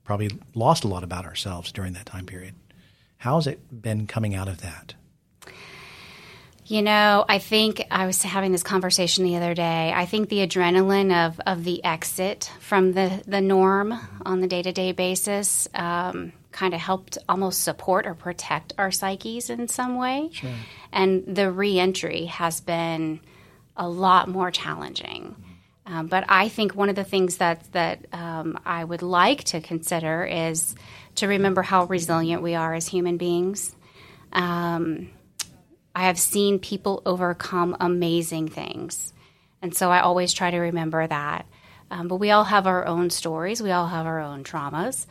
probably 0.03 0.29
lost 0.55 0.83
a 0.83 0.87
lot 0.87 1.03
about 1.03 1.25
ourselves 1.25 1.71
during 1.71 1.93
that 1.93 2.05
time 2.05 2.25
period. 2.25 2.55
How's 3.17 3.47
it 3.47 3.59
been 3.81 4.07
coming 4.07 4.33
out 4.33 4.47
of 4.47 4.61
that? 4.61 4.95
You 6.69 6.83
know, 6.83 7.25
I 7.27 7.39
think 7.39 7.83
I 7.89 8.05
was 8.05 8.21
having 8.21 8.51
this 8.51 8.61
conversation 8.61 9.23
the 9.23 9.37
other 9.37 9.55
day. 9.55 9.91
I 9.91 10.05
think 10.05 10.29
the 10.29 10.45
adrenaline 10.45 11.11
of, 11.11 11.41
of 11.47 11.63
the 11.63 11.83
exit 11.83 12.51
from 12.59 12.93
the, 12.93 13.23
the 13.25 13.41
norm 13.41 13.99
on 14.23 14.39
the 14.39 14.45
day 14.45 14.61
to 14.61 14.71
day 14.71 14.91
basis 14.91 15.67
um, 15.73 16.31
kind 16.51 16.75
of 16.75 16.79
helped 16.79 17.17
almost 17.27 17.63
support 17.63 18.05
or 18.05 18.13
protect 18.13 18.73
our 18.77 18.91
psyches 18.91 19.49
in 19.49 19.67
some 19.67 19.95
way. 19.95 20.29
Sure. 20.31 20.51
And 20.91 21.23
the 21.25 21.51
reentry 21.51 22.25
has 22.25 22.61
been 22.61 23.19
a 23.75 23.89
lot 23.89 24.27
more 24.27 24.51
challenging. 24.51 25.35
Um, 25.87 26.05
but 26.05 26.25
I 26.29 26.49
think 26.49 26.75
one 26.75 26.89
of 26.89 26.95
the 26.95 27.03
things 27.03 27.37
that 27.37 27.63
that 27.71 28.05
um, 28.13 28.59
I 28.63 28.83
would 28.83 29.01
like 29.01 29.43
to 29.45 29.59
consider 29.59 30.23
is 30.23 30.75
to 31.15 31.27
remember 31.27 31.63
how 31.63 31.85
resilient 31.85 32.43
we 32.43 32.53
are 32.53 32.75
as 32.75 32.87
human 32.87 33.17
beings. 33.17 33.75
Um, 34.31 35.09
I 35.95 36.05
have 36.05 36.19
seen 36.19 36.59
people 36.59 37.01
overcome 37.05 37.75
amazing 37.79 38.49
things, 38.49 39.13
and 39.61 39.75
so 39.75 39.89
I 39.89 40.01
always 40.01 40.33
try 40.33 40.51
to 40.51 40.59
remember 40.59 41.05
that. 41.05 41.45
Um, 41.91 42.07
but 42.07 42.17
we 42.17 42.31
all 42.31 42.43
have 42.43 42.67
our 42.67 42.85
own 42.85 43.09
stories. 43.09 43.63
We 43.63 43.71
all 43.71 43.87
have 43.87 44.05
our 44.05 44.19
own 44.19 44.43
traumas. 44.43 45.05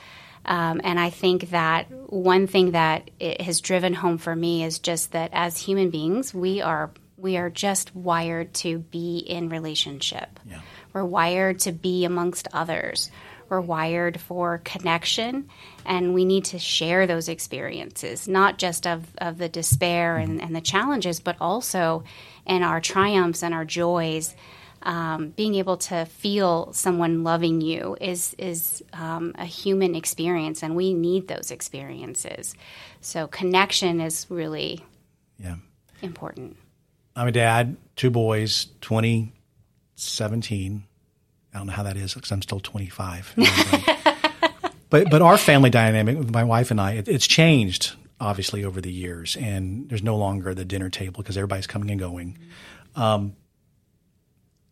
Um, 0.44 0.80
and 0.82 0.98
I 0.98 1.10
think 1.10 1.50
that 1.50 1.90
one 1.90 2.46
thing 2.46 2.70
that 2.70 3.10
it 3.18 3.40
has 3.40 3.60
driven 3.60 3.92
home 3.92 4.18
for 4.18 4.34
me 4.34 4.64
is 4.64 4.78
just 4.78 5.12
that 5.12 5.30
as 5.32 5.58
human 5.58 5.90
beings, 5.90 6.32
we 6.32 6.62
are 6.62 6.90
we 7.16 7.36
are 7.36 7.50
just 7.50 7.94
wired 7.96 8.54
to 8.54 8.78
be 8.78 9.18
in 9.18 9.48
relationship. 9.48 10.38
Yeah. 10.48 10.60
We're 10.92 11.04
wired 11.04 11.60
to 11.60 11.72
be 11.72 12.04
amongst 12.04 12.48
others. 12.52 13.10
We're 13.48 13.60
wired 13.60 14.20
for 14.20 14.58
connection, 14.64 15.48
and 15.84 16.14
we 16.14 16.24
need 16.24 16.44
to 16.46 16.58
share 16.58 17.06
those 17.06 17.28
experiences, 17.28 18.28
not 18.28 18.58
just 18.58 18.86
of, 18.86 19.06
of 19.18 19.38
the 19.38 19.48
despair 19.48 20.16
and, 20.16 20.40
and 20.40 20.54
the 20.54 20.60
challenges, 20.60 21.20
but 21.20 21.36
also 21.40 22.04
in 22.46 22.62
our 22.62 22.80
triumphs 22.80 23.42
and 23.42 23.54
our 23.54 23.64
joys. 23.64 24.34
Um, 24.80 25.30
being 25.30 25.56
able 25.56 25.76
to 25.78 26.04
feel 26.04 26.72
someone 26.72 27.24
loving 27.24 27.60
you 27.60 27.96
is 28.00 28.34
is 28.38 28.80
um, 28.92 29.34
a 29.36 29.44
human 29.44 29.96
experience, 29.96 30.62
and 30.62 30.76
we 30.76 30.94
need 30.94 31.26
those 31.26 31.50
experiences. 31.50 32.54
So 33.00 33.26
connection 33.26 34.00
is 34.00 34.26
really 34.28 34.84
yeah. 35.36 35.56
important. 36.00 36.56
I'm 37.16 37.26
a 37.26 37.32
dad, 37.32 37.76
two 37.96 38.10
boys, 38.10 38.68
20, 38.80 39.32
17. 39.96 40.84
I 41.58 41.60
don't 41.60 41.66
know 41.66 41.72
how 41.72 41.82
that 41.82 41.96
is 41.96 42.14
because 42.14 42.30
I'm 42.30 42.40
still 42.40 42.60
25. 42.60 43.34
but 44.90 45.10
but 45.10 45.22
our 45.22 45.36
family 45.36 45.70
dynamic 45.70 46.16
with 46.16 46.30
my 46.30 46.44
wife 46.44 46.70
and 46.70 46.80
I, 46.80 46.92
it, 46.92 47.08
it's 47.08 47.26
changed 47.26 47.96
obviously 48.20 48.64
over 48.64 48.80
the 48.80 48.92
years, 48.92 49.36
and 49.36 49.88
there's 49.88 50.04
no 50.04 50.16
longer 50.16 50.54
the 50.54 50.64
dinner 50.64 50.88
table 50.88 51.20
because 51.20 51.36
everybody's 51.36 51.66
coming 51.66 51.90
and 51.90 51.98
going, 51.98 52.38
um, 52.94 53.34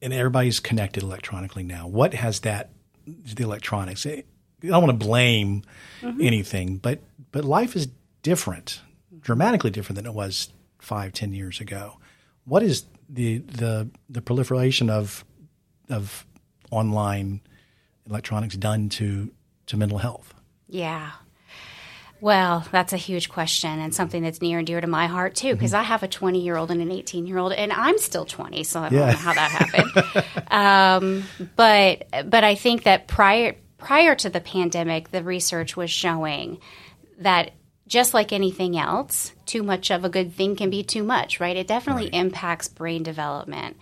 and 0.01 0.13
everybody's 0.13 0.61
connected 0.61 1.03
electronically 1.03 1.65
now. 1.65 1.89
What 1.89 2.15
has 2.15 2.41
that 2.41 2.71
the 3.07 3.43
electronics? 3.43 4.07
I 4.07 4.23
don't 4.63 4.87
want 4.87 5.01
to 5.01 5.07
blame 5.07 5.63
mm-hmm. 6.03 6.21
anything, 6.21 6.77
but 6.77 7.01
but 7.33 7.45
life 7.45 7.75
is 7.75 7.89
different, 8.23 8.81
dramatically 9.21 9.71
different 9.71 9.97
than 9.97 10.07
it 10.07 10.15
was 10.15 10.51
five, 10.79 11.13
ten 11.13 11.33
years 11.33 11.61
ago 11.61 11.99
what 12.47 12.63
is 12.63 12.85
the 13.09 13.39
the 13.39 13.91
the 14.09 14.23
proliferation 14.23 14.89
of 14.89 15.25
of 15.91 16.27
online 16.71 17.41
electronics 18.09 18.57
done 18.57 18.89
to 18.91 19.31
to 19.67 19.77
mental 19.77 19.99
health? 19.99 20.35
Yeah. 20.69 21.13
Well, 22.21 22.67
that's 22.73 22.93
a 22.93 22.97
huge 22.97 23.29
question 23.29 23.79
and 23.79 23.95
something 23.95 24.23
that's 24.23 24.41
near 24.41 24.59
and 24.59 24.67
dear 24.67 24.81
to 24.81 24.87
my 24.87 25.07
heart 25.07 25.35
too, 25.35 25.53
because 25.53 25.73
mm-hmm. 25.73 25.81
I 25.81 25.85
have 25.85 26.03
a 26.03 26.09
20 26.09 26.41
year 26.41 26.57
old 26.57 26.71
and 26.71 26.81
an 26.81 26.91
18 26.91 27.27
year 27.27 27.39
old, 27.39 27.53
and 27.53 27.73
I'm 27.73 27.99
still 27.99 28.25
20, 28.25 28.65
so 28.65 28.81
I 28.81 28.89
don't 28.89 28.99
yeah. 28.99 29.11
know 29.11 29.17
how 29.17 29.35
that 29.35 29.51
happened. 29.51 30.45
um, 30.51 31.49
but 31.57 32.31
but 32.31 32.43
I 32.43 32.55
think 32.55 32.85
that 32.85 33.07
prior 33.07 33.55
prior 33.79 34.15
to 34.15 34.31
the 34.31 34.41
pandemic, 34.41 35.11
the 35.11 35.23
research 35.23 35.77
was 35.77 35.91
showing 35.91 36.59
that 37.19 37.53
just 37.87 38.15
like 38.15 38.33
anything 38.33 38.77
else, 38.77 39.33
too 39.45 39.63
much 39.63 39.91
of 39.91 40.05
a 40.05 40.09
good 40.09 40.33
thing 40.33 40.57
can 40.57 40.71
be 40.71 40.83
too 40.83 41.05
much, 41.05 41.39
right? 41.39 41.57
It 41.57 41.69
definitely 41.69 42.05
right. 42.05 42.15
impacts 42.15 42.69
brain 42.69 43.03
development. 43.03 43.77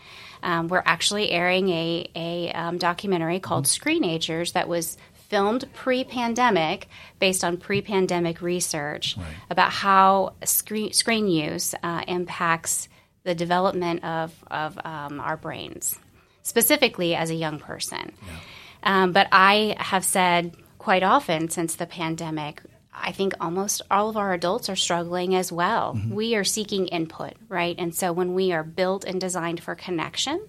Um, 0.44 0.68
we're 0.68 0.82
actually 0.84 1.30
airing 1.30 1.68
a, 1.70 2.08
a 2.14 2.52
um, 2.52 2.78
documentary 2.78 3.40
called. 3.40 3.64
Screenagers 3.64 4.52
that 4.52 4.68
was 4.68 4.96
filmed 5.28 5.64
pre 5.72 6.04
pandemic 6.04 6.88
based 7.18 7.42
on 7.42 7.56
pre 7.56 7.82
pandemic 7.82 8.40
research 8.42 9.16
right. 9.16 9.26
about 9.50 9.72
how 9.72 10.34
screen, 10.44 10.92
screen 10.92 11.26
use 11.26 11.74
uh, 11.82 12.02
impacts 12.06 12.88
the 13.24 13.34
development 13.34 14.04
of, 14.04 14.32
of 14.50 14.78
um, 14.84 15.18
our 15.18 15.36
brains, 15.36 15.98
specifically 16.42 17.14
as 17.14 17.30
a 17.30 17.34
young 17.34 17.58
person. 17.58 18.12
Yeah. 18.26 19.02
Um, 19.02 19.12
but 19.12 19.28
I 19.32 19.76
have 19.78 20.04
said 20.04 20.54
quite 20.78 21.02
often 21.02 21.48
since 21.48 21.76
the 21.76 21.86
pandemic, 21.86 22.60
I 22.94 23.12
think 23.12 23.34
almost 23.40 23.82
all 23.90 24.08
of 24.08 24.16
our 24.16 24.32
adults 24.32 24.68
are 24.68 24.76
struggling 24.76 25.34
as 25.34 25.50
well. 25.50 25.94
Mm-hmm. 25.94 26.14
We 26.14 26.36
are 26.36 26.44
seeking 26.44 26.86
input, 26.88 27.34
right? 27.48 27.74
And 27.78 27.94
so 27.94 28.12
when 28.12 28.34
we 28.34 28.52
are 28.52 28.62
built 28.62 29.04
and 29.04 29.20
designed 29.20 29.62
for 29.62 29.74
connection 29.74 30.46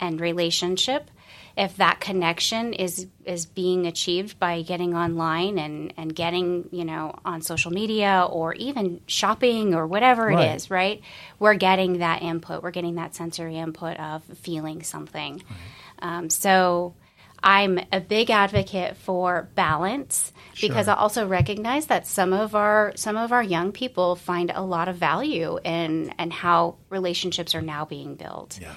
and 0.00 0.20
relationship, 0.20 1.10
if 1.58 1.76
that 1.78 1.98
connection 1.98 2.72
is 2.72 3.08
is 3.24 3.44
being 3.44 3.86
achieved 3.86 4.38
by 4.38 4.62
getting 4.62 4.94
online 4.94 5.58
and 5.58 5.92
and 5.96 6.14
getting 6.14 6.68
you 6.70 6.84
know 6.84 7.18
on 7.24 7.42
social 7.42 7.72
media 7.72 8.26
or 8.30 8.54
even 8.54 9.00
shopping 9.06 9.74
or 9.74 9.86
whatever 9.86 10.26
right. 10.26 10.52
it 10.52 10.54
is 10.54 10.70
right 10.70 11.02
we're 11.40 11.54
getting 11.54 11.98
that 11.98 12.22
input 12.22 12.62
we're 12.62 12.70
getting 12.70 12.94
that 12.94 13.16
sensory 13.16 13.56
input 13.56 13.98
of 13.98 14.22
feeling 14.38 14.84
something 14.84 15.42
right. 15.50 16.18
um, 16.18 16.30
so 16.30 16.94
I'm 17.42 17.78
a 17.92 18.00
big 18.00 18.30
advocate 18.30 18.96
for 18.96 19.48
balance 19.54 20.32
sure. 20.54 20.68
because 20.68 20.88
I 20.88 20.94
also 20.94 21.26
recognize 21.26 21.86
that 21.86 22.06
some 22.06 22.32
of 22.32 22.54
our 22.54 22.92
some 22.96 23.16
of 23.16 23.32
our 23.32 23.42
young 23.42 23.72
people 23.72 24.16
find 24.16 24.50
a 24.54 24.62
lot 24.62 24.88
of 24.88 24.96
value 24.96 25.58
in 25.64 26.12
and 26.18 26.32
how 26.32 26.76
relationships 26.90 27.54
are 27.54 27.62
now 27.62 27.84
being 27.84 28.16
built. 28.16 28.58
Yeah. 28.60 28.74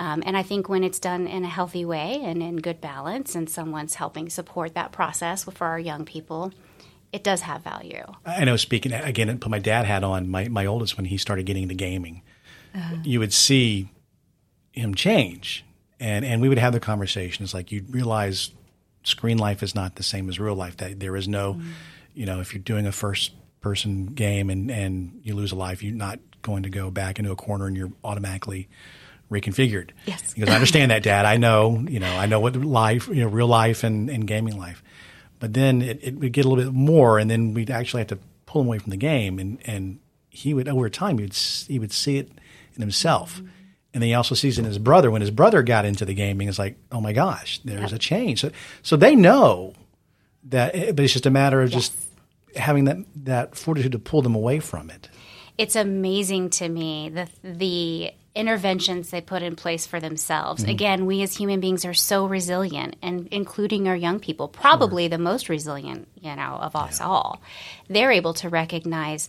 Um, 0.00 0.22
and 0.24 0.36
I 0.36 0.42
think 0.42 0.68
when 0.68 0.84
it's 0.84 1.00
done 1.00 1.26
in 1.26 1.44
a 1.44 1.48
healthy 1.48 1.84
way 1.84 2.20
and 2.22 2.42
in 2.42 2.56
good 2.56 2.80
balance, 2.80 3.34
and 3.34 3.50
someone's 3.50 3.96
helping 3.96 4.30
support 4.30 4.74
that 4.74 4.92
process 4.92 5.42
for 5.42 5.66
our 5.66 5.78
young 5.78 6.04
people, 6.04 6.52
it 7.12 7.24
does 7.24 7.40
have 7.40 7.62
value. 7.62 8.04
I 8.24 8.44
know. 8.44 8.56
Speaking 8.56 8.92
again, 8.92 9.28
and 9.28 9.40
put 9.40 9.50
my 9.50 9.58
dad 9.58 9.86
hat 9.86 10.04
on. 10.04 10.28
My 10.28 10.48
my 10.48 10.66
oldest 10.66 10.96
when 10.96 11.06
he 11.06 11.18
started 11.18 11.46
getting 11.46 11.64
into 11.64 11.74
gaming, 11.74 12.22
uh-huh. 12.74 12.96
you 13.04 13.18
would 13.18 13.32
see 13.32 13.88
him 14.72 14.94
change 14.94 15.64
and 16.00 16.24
and 16.24 16.40
we 16.40 16.48
would 16.48 16.58
have 16.58 16.72
the 16.72 16.80
conversation. 16.80 17.44
It's 17.44 17.54
like 17.54 17.72
you 17.72 17.84
realize 17.90 18.50
screen 19.04 19.38
life 19.38 19.62
is 19.62 19.74
not 19.74 19.96
the 19.96 20.02
same 20.02 20.28
as 20.28 20.38
real 20.38 20.54
life. 20.54 20.76
That 20.78 21.00
there 21.00 21.16
is 21.16 21.28
no, 21.28 21.54
mm-hmm. 21.54 21.70
you 22.14 22.26
know, 22.26 22.40
if 22.40 22.52
you're 22.54 22.62
doing 22.62 22.86
a 22.86 22.92
first 22.92 23.32
person 23.60 24.06
game 24.06 24.50
and 24.50 24.70
and 24.70 25.20
you 25.22 25.34
lose 25.34 25.52
a 25.52 25.56
life, 25.56 25.82
you're 25.82 25.94
not 25.94 26.20
going 26.42 26.62
to 26.62 26.70
go 26.70 26.90
back 26.90 27.18
into 27.18 27.30
a 27.30 27.36
corner 27.36 27.66
and 27.66 27.76
you're 27.76 27.92
automatically 28.04 28.68
reconfigured. 29.30 29.90
Yes, 30.06 30.34
because 30.34 30.48
I 30.48 30.54
understand 30.54 30.90
that, 30.90 31.02
Dad. 31.02 31.26
I 31.26 31.36
know, 31.36 31.84
you 31.88 32.00
know, 32.00 32.16
I 32.16 32.26
know 32.26 32.40
what 32.40 32.56
life, 32.56 33.08
you 33.08 33.22
know, 33.22 33.28
real 33.28 33.48
life 33.48 33.84
and, 33.84 34.08
and 34.08 34.26
gaming 34.26 34.58
life. 34.58 34.82
But 35.40 35.52
then 35.54 35.82
it, 35.82 36.00
it 36.02 36.16
would 36.16 36.32
get 36.32 36.46
a 36.46 36.48
little 36.48 36.64
bit 36.64 36.74
more, 36.74 37.18
and 37.18 37.30
then 37.30 37.54
we'd 37.54 37.70
actually 37.70 38.00
have 38.00 38.08
to 38.08 38.18
pull 38.46 38.62
him 38.62 38.68
away 38.68 38.78
from 38.78 38.90
the 38.90 38.96
game, 38.96 39.38
and 39.38 39.58
and 39.64 39.98
he 40.30 40.54
would 40.54 40.68
over 40.68 40.88
time 40.88 41.18
he 41.18 41.24
would 41.24 41.34
he 41.34 41.78
would 41.78 41.92
see 41.92 42.18
it 42.18 42.30
in 42.74 42.80
himself. 42.80 43.38
Mm-hmm 43.38 43.48
and 43.94 44.02
then 44.02 44.08
he 44.08 44.14
also 44.14 44.34
sees 44.34 44.58
in 44.58 44.64
his 44.64 44.78
brother 44.78 45.10
when 45.10 45.20
his 45.20 45.30
brother 45.30 45.62
got 45.62 45.84
into 45.84 46.04
the 46.04 46.14
gaming. 46.14 46.48
It's 46.48 46.58
like, 46.58 46.76
oh 46.92 47.00
my 47.00 47.12
gosh, 47.12 47.60
there's 47.64 47.92
a 47.92 47.98
change. 47.98 48.40
So, 48.40 48.50
so 48.82 48.96
they 48.96 49.16
know 49.16 49.74
that, 50.44 50.74
eh, 50.74 50.92
but 50.92 51.04
it's 51.04 51.12
just 51.12 51.26
a 51.26 51.30
matter 51.30 51.62
of 51.62 51.70
yes. 51.70 51.88
just 51.88 52.08
having 52.56 52.84
that 52.84 52.98
that 53.24 53.56
fortitude 53.56 53.92
to 53.92 53.98
pull 53.98 54.22
them 54.22 54.34
away 54.34 54.60
from 54.60 54.90
it. 54.90 55.08
It's 55.56 55.74
amazing 55.74 56.50
to 56.50 56.68
me 56.68 57.08
the 57.08 57.28
the 57.42 58.12
interventions 58.34 59.10
they 59.10 59.20
put 59.20 59.42
in 59.42 59.56
place 59.56 59.86
for 59.86 59.98
themselves. 59.98 60.62
Mm-hmm. 60.62 60.70
Again, 60.70 61.06
we 61.06 61.22
as 61.22 61.36
human 61.36 61.58
beings 61.58 61.84
are 61.84 61.94
so 61.94 62.26
resilient, 62.26 62.96
and 63.02 63.26
including 63.32 63.88
our 63.88 63.96
young 63.96 64.20
people, 64.20 64.48
probably 64.48 65.04
sure. 65.04 65.10
the 65.10 65.18
most 65.18 65.48
resilient, 65.48 66.08
you 66.20 66.36
know, 66.36 66.58
of 66.60 66.76
us 66.76 67.00
yeah. 67.00 67.06
all. 67.06 67.42
They're 67.88 68.12
able 68.12 68.34
to 68.34 68.48
recognize 68.48 69.28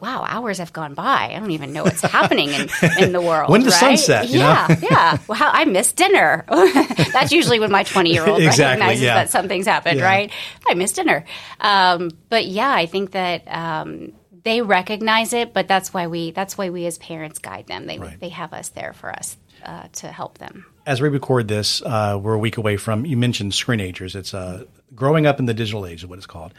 wow, 0.00 0.24
hours 0.26 0.58
have 0.58 0.72
gone 0.72 0.94
by. 0.94 1.32
I 1.34 1.38
don't 1.38 1.50
even 1.50 1.72
know 1.72 1.84
what's 1.84 2.02
happening 2.02 2.50
in, 2.50 2.68
in 2.98 3.12
the 3.12 3.20
world. 3.28 3.50
when 3.50 3.62
the 3.62 3.70
right? 3.70 3.98
sunset? 3.98 4.28
yeah, 4.28 4.74
yeah. 4.80 5.18
Well, 5.26 5.38
I 5.40 5.64
missed 5.64 5.96
dinner. 5.96 6.44
That's 7.12 7.32
usually 7.32 7.60
when 7.60 7.70
my 7.70 7.82
20 7.82 8.12
year 8.12 8.26
old 8.26 8.40
exactly, 8.42 8.64
recognizes 8.64 9.02
yeah. 9.02 9.14
that 9.14 9.30
something's 9.30 9.66
happened, 9.66 9.98
yeah. 9.98 10.04
right? 10.04 10.32
I 10.66 10.74
missed 10.74 10.96
dinner. 10.96 11.24
Um, 11.60 12.10
but 12.28 12.46
yeah, 12.46 12.70
I 12.72 12.86
think 12.86 13.12
that 13.12 13.42
um, 13.48 14.12
they 14.44 14.62
recognize 14.62 15.32
it, 15.32 15.52
but 15.52 15.68
that's 15.68 15.92
why 15.92 16.06
we 16.06 16.30
that's 16.30 16.56
why 16.56 16.70
we 16.70 16.86
as 16.86 16.98
parents 16.98 17.38
guide 17.38 17.66
them. 17.66 17.86
They 17.86 17.98
Right. 17.98 18.18
they 18.20 18.28
have 18.30 18.52
us 18.52 18.70
there 18.70 18.92
for 18.92 19.10
us 19.10 19.36
uh, 19.64 19.88
to 19.94 20.08
help 20.08 20.38
them. 20.38 20.64
As 20.86 21.00
we 21.02 21.08
record 21.08 21.48
this, 21.48 21.82
uh, 21.82 22.18
we're 22.22 22.34
a 22.34 22.38
week 22.38 22.56
away 22.56 22.76
from. 22.76 23.04
You 23.04 23.16
mentioned 23.16 23.52
screenagers. 23.52 24.14
It's 24.14 24.32
uh, 24.32 24.64
growing 24.94 25.26
up 25.26 25.38
in 25.38 25.46
the 25.46 25.54
digital 25.54 25.84
age, 25.84 26.02
is 26.02 26.06
what 26.06 26.16
it's 26.18 26.26
called. 26.26 26.54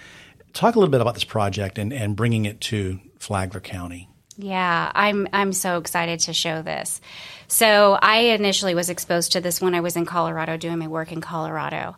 Talk 0.53 0.75
a 0.75 0.79
little 0.79 0.91
bit 0.91 1.01
about 1.01 1.13
this 1.13 1.23
project 1.23 1.77
and, 1.77 1.93
and 1.93 2.15
bringing 2.15 2.45
it 2.45 2.59
to 2.61 2.99
Flagler 3.19 3.59
County. 3.59 4.09
Yeah, 4.37 4.91
I'm 4.95 5.27
I'm 5.33 5.51
so 5.51 5.77
excited 5.77 6.21
to 6.21 6.33
show 6.33 6.61
this. 6.61 7.01
So 7.47 7.99
I 8.01 8.19
initially 8.19 8.73
was 8.73 8.89
exposed 8.89 9.33
to 9.33 9.41
this 9.41 9.59
when 9.59 9.75
I 9.75 9.81
was 9.81 9.97
in 9.97 10.05
Colorado 10.05 10.55
doing 10.55 10.79
my 10.79 10.87
work 10.87 11.11
in 11.11 11.19
Colorado, 11.19 11.97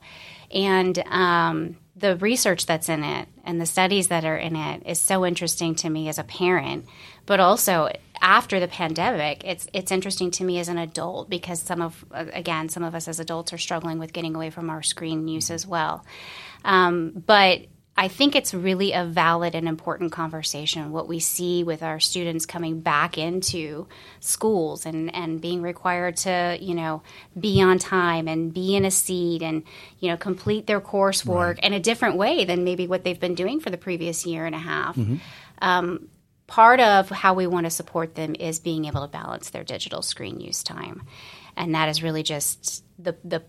and 0.50 0.98
um, 1.08 1.78
the 1.96 2.16
research 2.18 2.66
that's 2.66 2.90
in 2.90 3.04
it 3.04 3.28
and 3.44 3.62
the 3.62 3.66
studies 3.66 4.08
that 4.08 4.26
are 4.26 4.38
in 4.38 4.56
it 4.56 4.84
is 4.86 5.00
so 5.00 5.26
interesting 5.26 5.76
to 5.76 5.90
me 5.90 6.10
as 6.10 6.18
a 6.18 6.24
parent, 6.24 6.86
but 7.26 7.40
also 7.40 7.92
after 8.22 8.60
the 8.60 8.68
pandemic, 8.68 9.44
it's 9.46 9.68
it's 9.74 9.92
interesting 9.92 10.32
to 10.32 10.44
me 10.44 10.60
as 10.60 10.68
an 10.68 10.78
adult 10.78 11.30
because 11.30 11.62
some 11.62 11.82
of 11.82 12.04
again 12.12 12.70
some 12.70 12.84
of 12.84 12.96
us 12.96 13.08
as 13.08 13.20
adults 13.20 13.54
are 13.54 13.58
struggling 13.58 14.00
with 14.00 14.14
getting 14.14 14.36
away 14.36 14.50
from 14.50 14.70
our 14.70 14.82
screen 14.82 15.28
use 15.28 15.52
as 15.52 15.68
well. 15.68 16.06
Um, 16.64 17.24
but 17.26 17.62
I 17.98 18.08
think 18.08 18.36
it's 18.36 18.54
really 18.54 18.94
a 18.94 19.06
valid 19.06 19.54
and 19.54 19.68
important 19.68 20.12
conversation. 20.12 20.92
What 20.92 21.08
we 21.08 21.20
see 21.20 21.64
with 21.64 21.84
our 21.84 22.00
students 22.00 22.46
coming 22.46 22.80
back 22.80 23.18
into 23.18 23.88
schools 24.22 24.86
and, 24.86 25.14
and 25.14 25.42
being 25.42 25.62
required 25.62 26.18
to, 26.18 26.58
you 26.60 26.74
know, 26.74 27.04
be 27.38 27.62
on 27.62 27.78
time 27.80 28.28
and 28.28 28.54
be 28.54 28.76
in 28.76 28.86
a 28.86 28.92
seat 28.92 29.44
and, 29.44 29.64
you 30.00 30.10
know, 30.10 30.18
complete 30.18 30.68
their 30.68 30.82
coursework 30.82 31.60
in 31.60 31.74
a 31.74 31.80
different 31.80 32.16
way 32.16 32.46
than 32.46 32.64
maybe 32.64 32.88
what 32.88 33.04
they've 33.04 33.20
been 33.20 33.36
doing 33.36 33.60
for 33.60 33.70
the 33.70 33.78
previous 33.78 34.26
year 34.26 34.46
and 34.46 34.56
a 34.56 34.60
half. 34.60 34.98
Um, 35.62 36.08
part 36.48 36.80
of 36.80 37.10
how 37.10 37.34
we 37.34 37.46
want 37.46 37.66
to 37.66 37.70
support 37.70 38.16
them 38.16 38.36
is 38.40 38.60
being 38.60 38.86
able 38.86 39.02
to 39.02 39.08
balance 39.12 39.52
their 39.52 39.64
digital 39.64 40.02
screen 40.02 40.40
use 40.40 40.64
time. 40.64 41.04
And 41.56 41.76
that 41.76 41.88
is 41.90 42.02
really 42.02 42.24
just 42.24 42.84
the, 42.98 43.16
the 43.24 43.44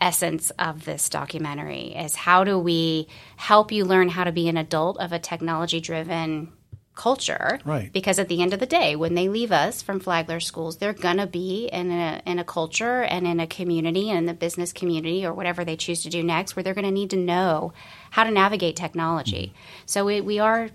essence 0.00 0.50
of 0.58 0.84
this 0.84 1.08
documentary 1.08 1.94
is 1.94 2.14
how 2.14 2.44
do 2.44 2.58
we 2.58 3.08
help 3.36 3.72
you 3.72 3.84
learn 3.84 4.08
how 4.08 4.24
to 4.24 4.32
be 4.32 4.48
an 4.48 4.56
adult 4.56 4.98
of 4.98 5.12
a 5.12 5.18
technology 5.18 5.80
driven 5.80 6.52
culture? 6.94 7.58
Right. 7.64 7.92
because 7.92 8.20
at 8.20 8.28
the 8.28 8.40
end 8.40 8.52
of 8.52 8.60
the 8.60 8.66
day 8.66 8.94
when 8.94 9.14
they 9.14 9.28
leave 9.28 9.50
us 9.50 9.82
from 9.82 9.98
flagler 9.98 10.38
schools 10.38 10.76
they're 10.76 10.92
going 10.92 11.16
to 11.16 11.26
be 11.26 11.66
in 11.66 11.90
a, 11.90 12.22
in 12.24 12.38
a 12.38 12.44
culture 12.44 13.02
and 13.02 13.26
in 13.26 13.40
a 13.40 13.48
community 13.48 14.10
and 14.10 14.18
in 14.18 14.26
the 14.26 14.34
business 14.34 14.72
community 14.72 15.26
or 15.26 15.32
whatever 15.32 15.64
they 15.64 15.76
choose 15.76 16.04
to 16.04 16.08
do 16.08 16.22
next 16.22 16.54
where 16.54 16.62
they're 16.62 16.74
going 16.74 16.84
to 16.84 16.92
need 16.92 17.10
to 17.10 17.16
know 17.16 17.72
how 18.10 18.22
to 18.22 18.30
navigate 18.30 18.76
technology. 18.76 19.48
Mm-hmm. 19.48 19.82
So 19.86 20.04
we, 20.04 20.20
we 20.20 20.38
are 20.38 20.70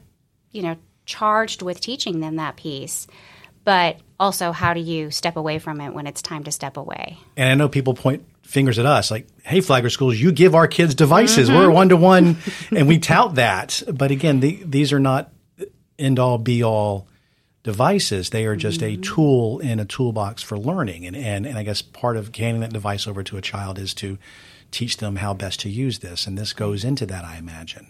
you 0.51 0.61
know 0.61 0.75
charged 1.05 1.61
with 1.61 1.79
teaching 1.79 2.19
them 2.19 2.35
that 2.35 2.57
piece 2.57 3.07
but 3.63 3.97
also 4.19 4.51
how 4.51 4.73
do 4.73 4.79
you 4.79 5.11
step 5.11 5.37
away 5.37 5.59
from 5.59 5.79
it 5.79 5.93
when 5.93 6.07
it's 6.07 6.21
time 6.21 6.43
to 6.43 6.51
step 6.51 6.77
away? 6.77 7.17
And 7.37 7.49
I 7.49 7.55
know 7.55 7.69
people 7.69 7.93
point 7.93 8.25
fingers 8.49 8.79
at 8.79 8.85
us 8.87 9.11
like, 9.11 9.27
hey, 9.43 9.61
Flagler 9.61 9.91
Schools, 9.91 10.17
you 10.17 10.31
give 10.31 10.55
our 10.55 10.67
kids 10.67 10.95
devices. 10.95 11.49
Mm-hmm. 11.49 11.57
We're 11.57 11.69
one 11.69 11.89
to 11.89 11.97
one. 11.97 12.37
And 12.75 12.87
we 12.87 12.97
tout 12.97 13.35
that. 13.35 13.83
But 13.93 14.09
again, 14.09 14.39
the, 14.39 14.59
these 14.65 14.91
are 14.91 14.99
not 14.99 15.31
end 15.99 16.17
all 16.17 16.39
be 16.39 16.63
all 16.63 17.07
devices. 17.61 18.31
They 18.31 18.45
are 18.45 18.55
just 18.55 18.81
Mm-hmm. 18.81 19.01
a 19.01 19.03
tool 19.03 19.59
in 19.59 19.79
a 19.79 19.85
toolbox 19.85 20.41
for 20.41 20.57
learning. 20.57 21.05
And, 21.05 21.15
and, 21.15 21.45
and 21.45 21.57
I 21.59 21.63
guess 21.63 21.83
part 21.83 22.17
of 22.17 22.35
handing 22.35 22.61
that 22.61 22.73
device 22.73 23.05
over 23.05 23.21
to 23.21 23.37
a 23.37 23.41
child 23.41 23.77
is 23.77 23.93
to 23.95 24.17
teach 24.71 24.97
them 24.97 25.17
how 25.17 25.35
best 25.35 25.59
to 25.61 25.69
use 25.69 25.99
this. 25.99 26.25
And 26.25 26.35
this 26.37 26.53
goes 26.53 26.83
into 26.83 27.05
that, 27.05 27.23
I 27.23 27.37
imagine. 27.37 27.87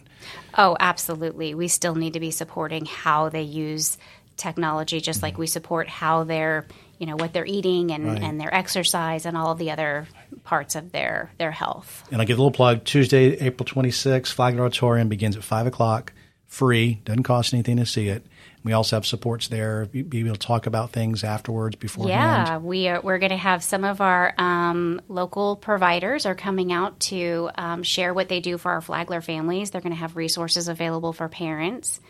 Oh, 0.58 0.76
absolutely. 0.80 1.54
We 1.56 1.70
still 1.70 1.96
need 1.96 2.14
to 2.14 2.20
be 2.20 2.32
supporting 2.32 2.86
how 2.86 3.30
they 3.30 3.44
use 3.44 3.98
technology, 4.36 5.00
just 5.00 5.24
like 5.24 5.38
we 5.38 5.48
support 5.48 5.88
how 5.88 6.26
they're, 6.26 6.68
you 7.00 7.08
know, 7.08 7.16
what 7.16 7.34
they're 7.34 7.46
eating 7.46 7.92
and, 7.92 8.06
Right. 8.06 8.22
and 8.22 8.40
their 8.40 8.54
exercise 8.54 9.26
and 9.26 9.36
all 9.38 9.52
of 9.52 9.58
the 9.58 9.72
other 9.72 10.08
parts 10.44 10.76
of 10.76 10.92
their 10.92 11.32
their 11.38 11.52
health. 11.52 12.04
And 12.12 12.22
I'll 12.22 12.28
give 12.28 12.38
a 12.38 12.42
little 12.42 12.52
plug. 12.52 12.84
Tuesday, 12.84 13.34
April 13.40 13.66
26th, 13.66 14.32
Flagler 14.34 14.66
Auditorium 14.66 15.08
begins 15.10 15.36
at 15.38 15.44
5 15.44 15.68
o'clock, 15.68 16.14
free, 16.48 17.00
doesn't 17.06 17.24
cost 17.24 17.54
anything 17.54 17.78
to 17.78 17.86
see 17.86 18.10
it. 18.10 18.26
We 18.62 18.74
also 18.74 18.98
have 18.98 19.06
supports 19.06 19.48
there, 19.48 19.86
be 19.86 20.02
be 20.02 20.20
able 20.20 20.34
to 20.34 20.38
talk 20.40 20.66
about 20.68 20.92
things 20.92 21.24
afterwards, 21.24 21.78
beforehand. 21.78 22.48
Yeah, 22.50 22.58
we 22.58 22.90
are. 22.90 23.00
We're 23.00 23.18
going 23.18 23.30
to 23.32 23.38
have 23.38 23.64
some 23.64 23.86
of 23.86 24.02
our 24.02 24.34
um, 24.38 25.00
local 25.08 25.56
providers 25.56 26.26
are 26.26 26.36
coming 26.36 26.74
out 26.74 27.00
to 27.02 27.50
um, 27.56 27.84
share 27.84 28.14
what 28.14 28.28
they 28.28 28.42
do 28.42 28.58
for 28.58 28.72
our 28.72 28.82
Flagler 28.82 29.22
families. 29.22 29.70
They're 29.72 29.80
going 29.80 29.94
to 29.94 30.00
have 30.00 30.18
resources 30.18 30.68
available 30.68 31.14
for 31.14 31.30
parents. 31.30 32.02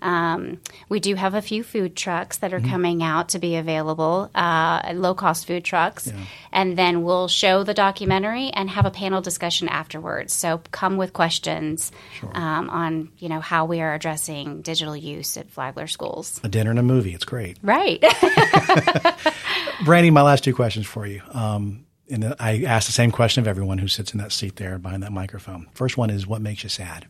Um, 0.00 0.60
we 0.88 1.00
do 1.00 1.14
have 1.14 1.34
a 1.34 1.42
few 1.42 1.62
food 1.62 1.96
trucks 1.96 2.38
that 2.38 2.52
are 2.52 2.60
coming 2.60 3.02
out 3.02 3.30
to 3.30 3.38
be 3.38 3.56
available, 3.56 4.30
uh, 4.34 4.92
low 4.94 5.14
cost 5.14 5.46
food 5.46 5.64
trucks, 5.64 6.12
and 6.52 6.76
then 6.76 7.02
we'll 7.02 7.28
show 7.28 7.64
the 7.64 7.74
documentary 7.74 8.50
and 8.50 8.70
have 8.70 8.86
a 8.86 8.90
panel 8.90 9.20
discussion 9.20 9.68
afterwards. 9.68 10.32
So 10.32 10.60
come 10.70 10.96
with 10.96 11.12
questions 11.12 11.92
um, 12.32 12.70
on 12.70 13.10
you 13.18 13.28
know 13.28 13.40
how 13.40 13.64
we 13.64 13.80
are 13.80 13.94
addressing 13.94 14.62
digital 14.62 14.96
use 14.96 15.36
at 15.36 15.50
Flagler 15.50 15.86
schools. 15.86 16.40
A 16.44 16.48
dinner 16.48 16.70
and 16.70 16.78
a 16.78 16.82
movie. 16.82 17.14
It's 17.14 17.24
great. 17.24 17.58
Right. 17.62 18.02
Brandy, 19.84 20.10
my 20.10 20.22
last 20.22 20.44
two 20.44 20.54
questions 20.54 20.86
for 20.86 21.06
you. 21.06 21.22
Um, 21.32 21.86
and 22.10 22.34
I 22.38 22.62
ask 22.64 22.86
the 22.86 22.92
same 22.92 23.10
question 23.10 23.42
of 23.42 23.48
everyone 23.48 23.78
who 23.78 23.88
sits 23.88 24.12
in 24.12 24.18
that 24.18 24.32
seat 24.32 24.56
there 24.56 24.78
behind 24.78 25.02
that 25.02 25.12
microphone. 25.12 25.68
First 25.74 25.96
one 25.96 26.10
is 26.10 26.26
what 26.26 26.40
makes 26.40 26.62
you 26.62 26.68
sad? 26.68 27.06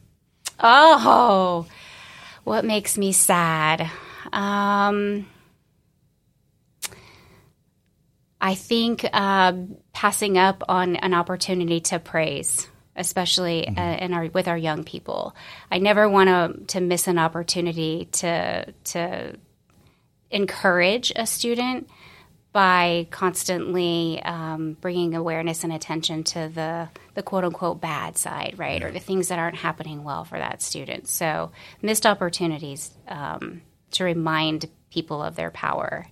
Oh, 0.60 1.66
what 2.48 2.64
makes 2.64 2.96
me 2.96 3.12
sad? 3.12 3.82
Um, 4.32 5.26
I 8.40 8.54
think 8.54 9.04
uh, 9.12 9.52
passing 9.92 10.38
up 10.38 10.64
on 10.68 10.96
an 10.96 11.12
opportunity 11.12 11.80
to 11.80 11.98
praise, 11.98 12.66
especially 12.96 13.68
uh, 13.68 13.96
in 13.96 14.14
our 14.14 14.28
with 14.28 14.48
our 14.48 14.56
young 14.56 14.84
people. 14.84 15.36
I 15.70 15.78
never 15.78 16.08
want 16.08 16.28
to 16.28 16.78
to 16.78 16.80
miss 16.80 17.06
an 17.06 17.18
opportunity 17.18 18.06
to 18.12 18.72
to 18.84 19.36
encourage 20.30 21.12
a 21.16 21.26
student 21.26 21.88
by 22.58 23.06
constantly 23.12 24.20
um, 24.24 24.76
bringing 24.80 25.14
awareness 25.14 25.62
and 25.62 25.72
attention 25.72 26.24
to 26.24 26.50
the 26.52 26.88
the 27.14 27.22
quote 27.22 27.44
unquote 27.44 27.80
bad 27.80 28.18
side, 28.18 28.56
right, 28.56 28.82
or 28.82 28.90
the 28.90 28.98
things 28.98 29.28
that 29.28 29.38
aren't 29.38 29.54
happening 29.54 30.02
well 30.02 30.24
for 30.24 30.36
that 30.36 30.60
student. 30.60 31.06
So 31.06 31.52
missed 31.82 32.04
opportunities 32.04 32.90
um, 33.06 33.62
to 33.92 34.02
remind 34.02 34.68
people 34.90 35.22
of 35.22 35.36
their 35.36 35.52
power. 35.52 36.04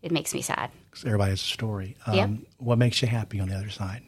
It 0.00 0.10
makes 0.10 0.32
me 0.32 0.40
sad. 0.40 0.70
everybody 1.04 1.32
has 1.32 1.42
a 1.42 1.44
story. 1.44 1.96
Um, 2.06 2.14
Yep. 2.14 2.30
What 2.56 2.78
makes 2.78 3.02
you 3.02 3.08
happy 3.08 3.38
on 3.40 3.50
the 3.50 3.54
other 3.54 3.68
side? 3.68 4.00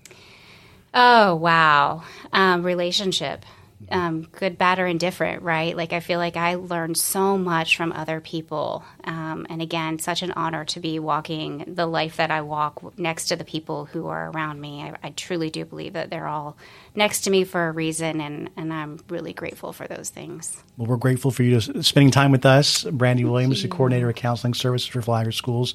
Oh 0.95 1.35
wow, 1.35 2.05
um, 2.33 2.62
relationship, 2.62 3.45
um, 3.91 4.23
good, 4.33 4.59
bad, 4.59 4.79
or 4.79 4.87
indifferent, 4.87 5.43
right? 5.43 5.77
Like 5.77 5.93
I 5.93 6.01
feel 6.01 6.19
like 6.19 6.37
I 6.37 6.55
learned 6.55 6.97
so 6.97 7.39
much 7.39 7.77
from 7.77 7.93
other 7.93 8.21
people, 8.21 8.85
um, 9.05 9.47
and 9.49 9.62
again, 9.62 9.99
such 9.99 10.23
an 10.23 10.33
honor 10.33 10.65
to 10.67 10.81
be 10.81 10.99
walking 10.99 11.65
the 11.67 11.87
life 11.87 12.17
that 12.17 12.31
I 12.31 12.41
walk 12.41 12.99
next 12.99 13.29
to 13.29 13.37
the 13.37 13.45
people 13.45 13.85
who 13.87 14.09
are 14.09 14.31
around 14.31 14.61
me. 14.61 14.83
I, 14.83 14.95
I 15.03 15.11
truly 15.11 15.51
do 15.51 15.65
believe 15.65 15.93
that 15.93 16.11
they're 16.11 16.27
all 16.27 16.57
next 16.95 17.23
to 17.23 17.31
me 17.31 17.45
for 17.45 17.69
a 17.69 17.73
reason, 17.73 18.21
and 18.21 18.51
and 18.57 18.73
I'm 18.73 18.99
really 19.09 19.33
grateful 19.33 19.73
for 19.73 19.87
those 19.87 20.11
things. 20.11 20.62
Well, 20.77 20.89
we're 20.89 20.97
grateful 20.97 21.31
for 21.31 21.43
you 21.43 21.61
to, 21.61 21.83
spending 21.83 22.11
time 22.11 22.33
with 22.33 22.47
us. 22.47 22.85
Brandy 22.85 23.25
Williams, 23.25 23.62
the 23.62 23.69
coordinator 23.69 24.09
of 24.09 24.17
counseling 24.17 24.55
services 24.55 24.89
for 24.89 25.03
Flagler 25.03 25.33
Schools. 25.33 25.75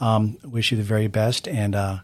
Um, 0.00 0.38
wish 0.44 0.70
you 0.70 0.78
the 0.78 0.82
very 0.82 1.08
best 1.08 1.46
and 1.46 1.74
uh, 1.74 1.98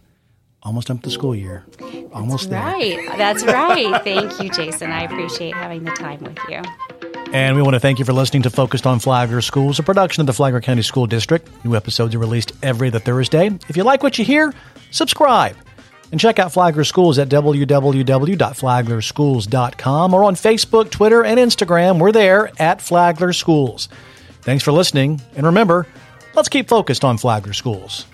almost 0.66 0.90
up 0.90 1.00
the 1.02 1.11
school 1.11 1.35
year. 1.35 1.64
Almost 2.12 2.50
there. 2.50 2.61
Right, 2.61 2.98
that's 3.16 3.44
right. 3.44 4.02
Thank 4.02 4.42
you, 4.42 4.50
Jason. 4.50 4.90
I 4.90 5.05
appreciate 5.05 5.55
having 5.55 5.85
the 5.85 5.92
time 5.92 6.20
with 6.20 6.37
you. 6.48 6.62
And 7.33 7.57
we 7.57 7.62
want 7.62 7.74
to 7.74 7.81
thank 7.81 7.98
you 7.98 8.05
for 8.05 8.12
listening 8.12 8.42
to 8.42 8.50
Focused 8.50 8.87
on 8.87 8.98
Flagler 8.98 9.40
Schools, 9.40 9.79
a 9.79 9.83
production 9.83 10.20
of 10.20 10.26
the 10.26 10.33
Flagler 10.33 10.61
County 10.61 10.83
School 10.83 11.07
District. 11.07 11.48
New 11.64 11.76
episodes 11.76 12.14
are 12.14 12.18
released 12.18 12.52
every 12.62 12.88
other 12.88 12.98
Thursday. 12.98 13.50
If 13.68 13.76
you 13.76 13.85
like 13.85 14.02
what 14.02 14.18
you 14.18 14.24
hear, 14.24 14.52
subscribe. 14.90 15.57
And 16.12 16.20
check 16.20 16.38
out 16.38 16.52
Flagler 16.52 16.85
Schools 16.85 17.18
at 17.18 17.29
www.flaglerschools.com 17.29 20.14
or 20.14 20.24
on 20.24 20.35
Facebook, 20.35 20.90
Twitter, 20.90 21.24
and 21.24 21.40
Instagram. 21.40 21.98
We're 21.98 22.12
there 22.12 22.50
at 22.61 22.81
Flagler 22.81 23.33
Schools. 23.33 23.88
Thanks 24.42 24.62
for 24.62 24.72
listening. 24.72 25.20
And 25.35 25.46
remember, 25.46 25.87
let's 26.35 26.48
keep 26.48 26.68
focused 26.68 27.05
on 27.05 27.18
Flagler 27.18 27.55
Schools. 27.55 28.07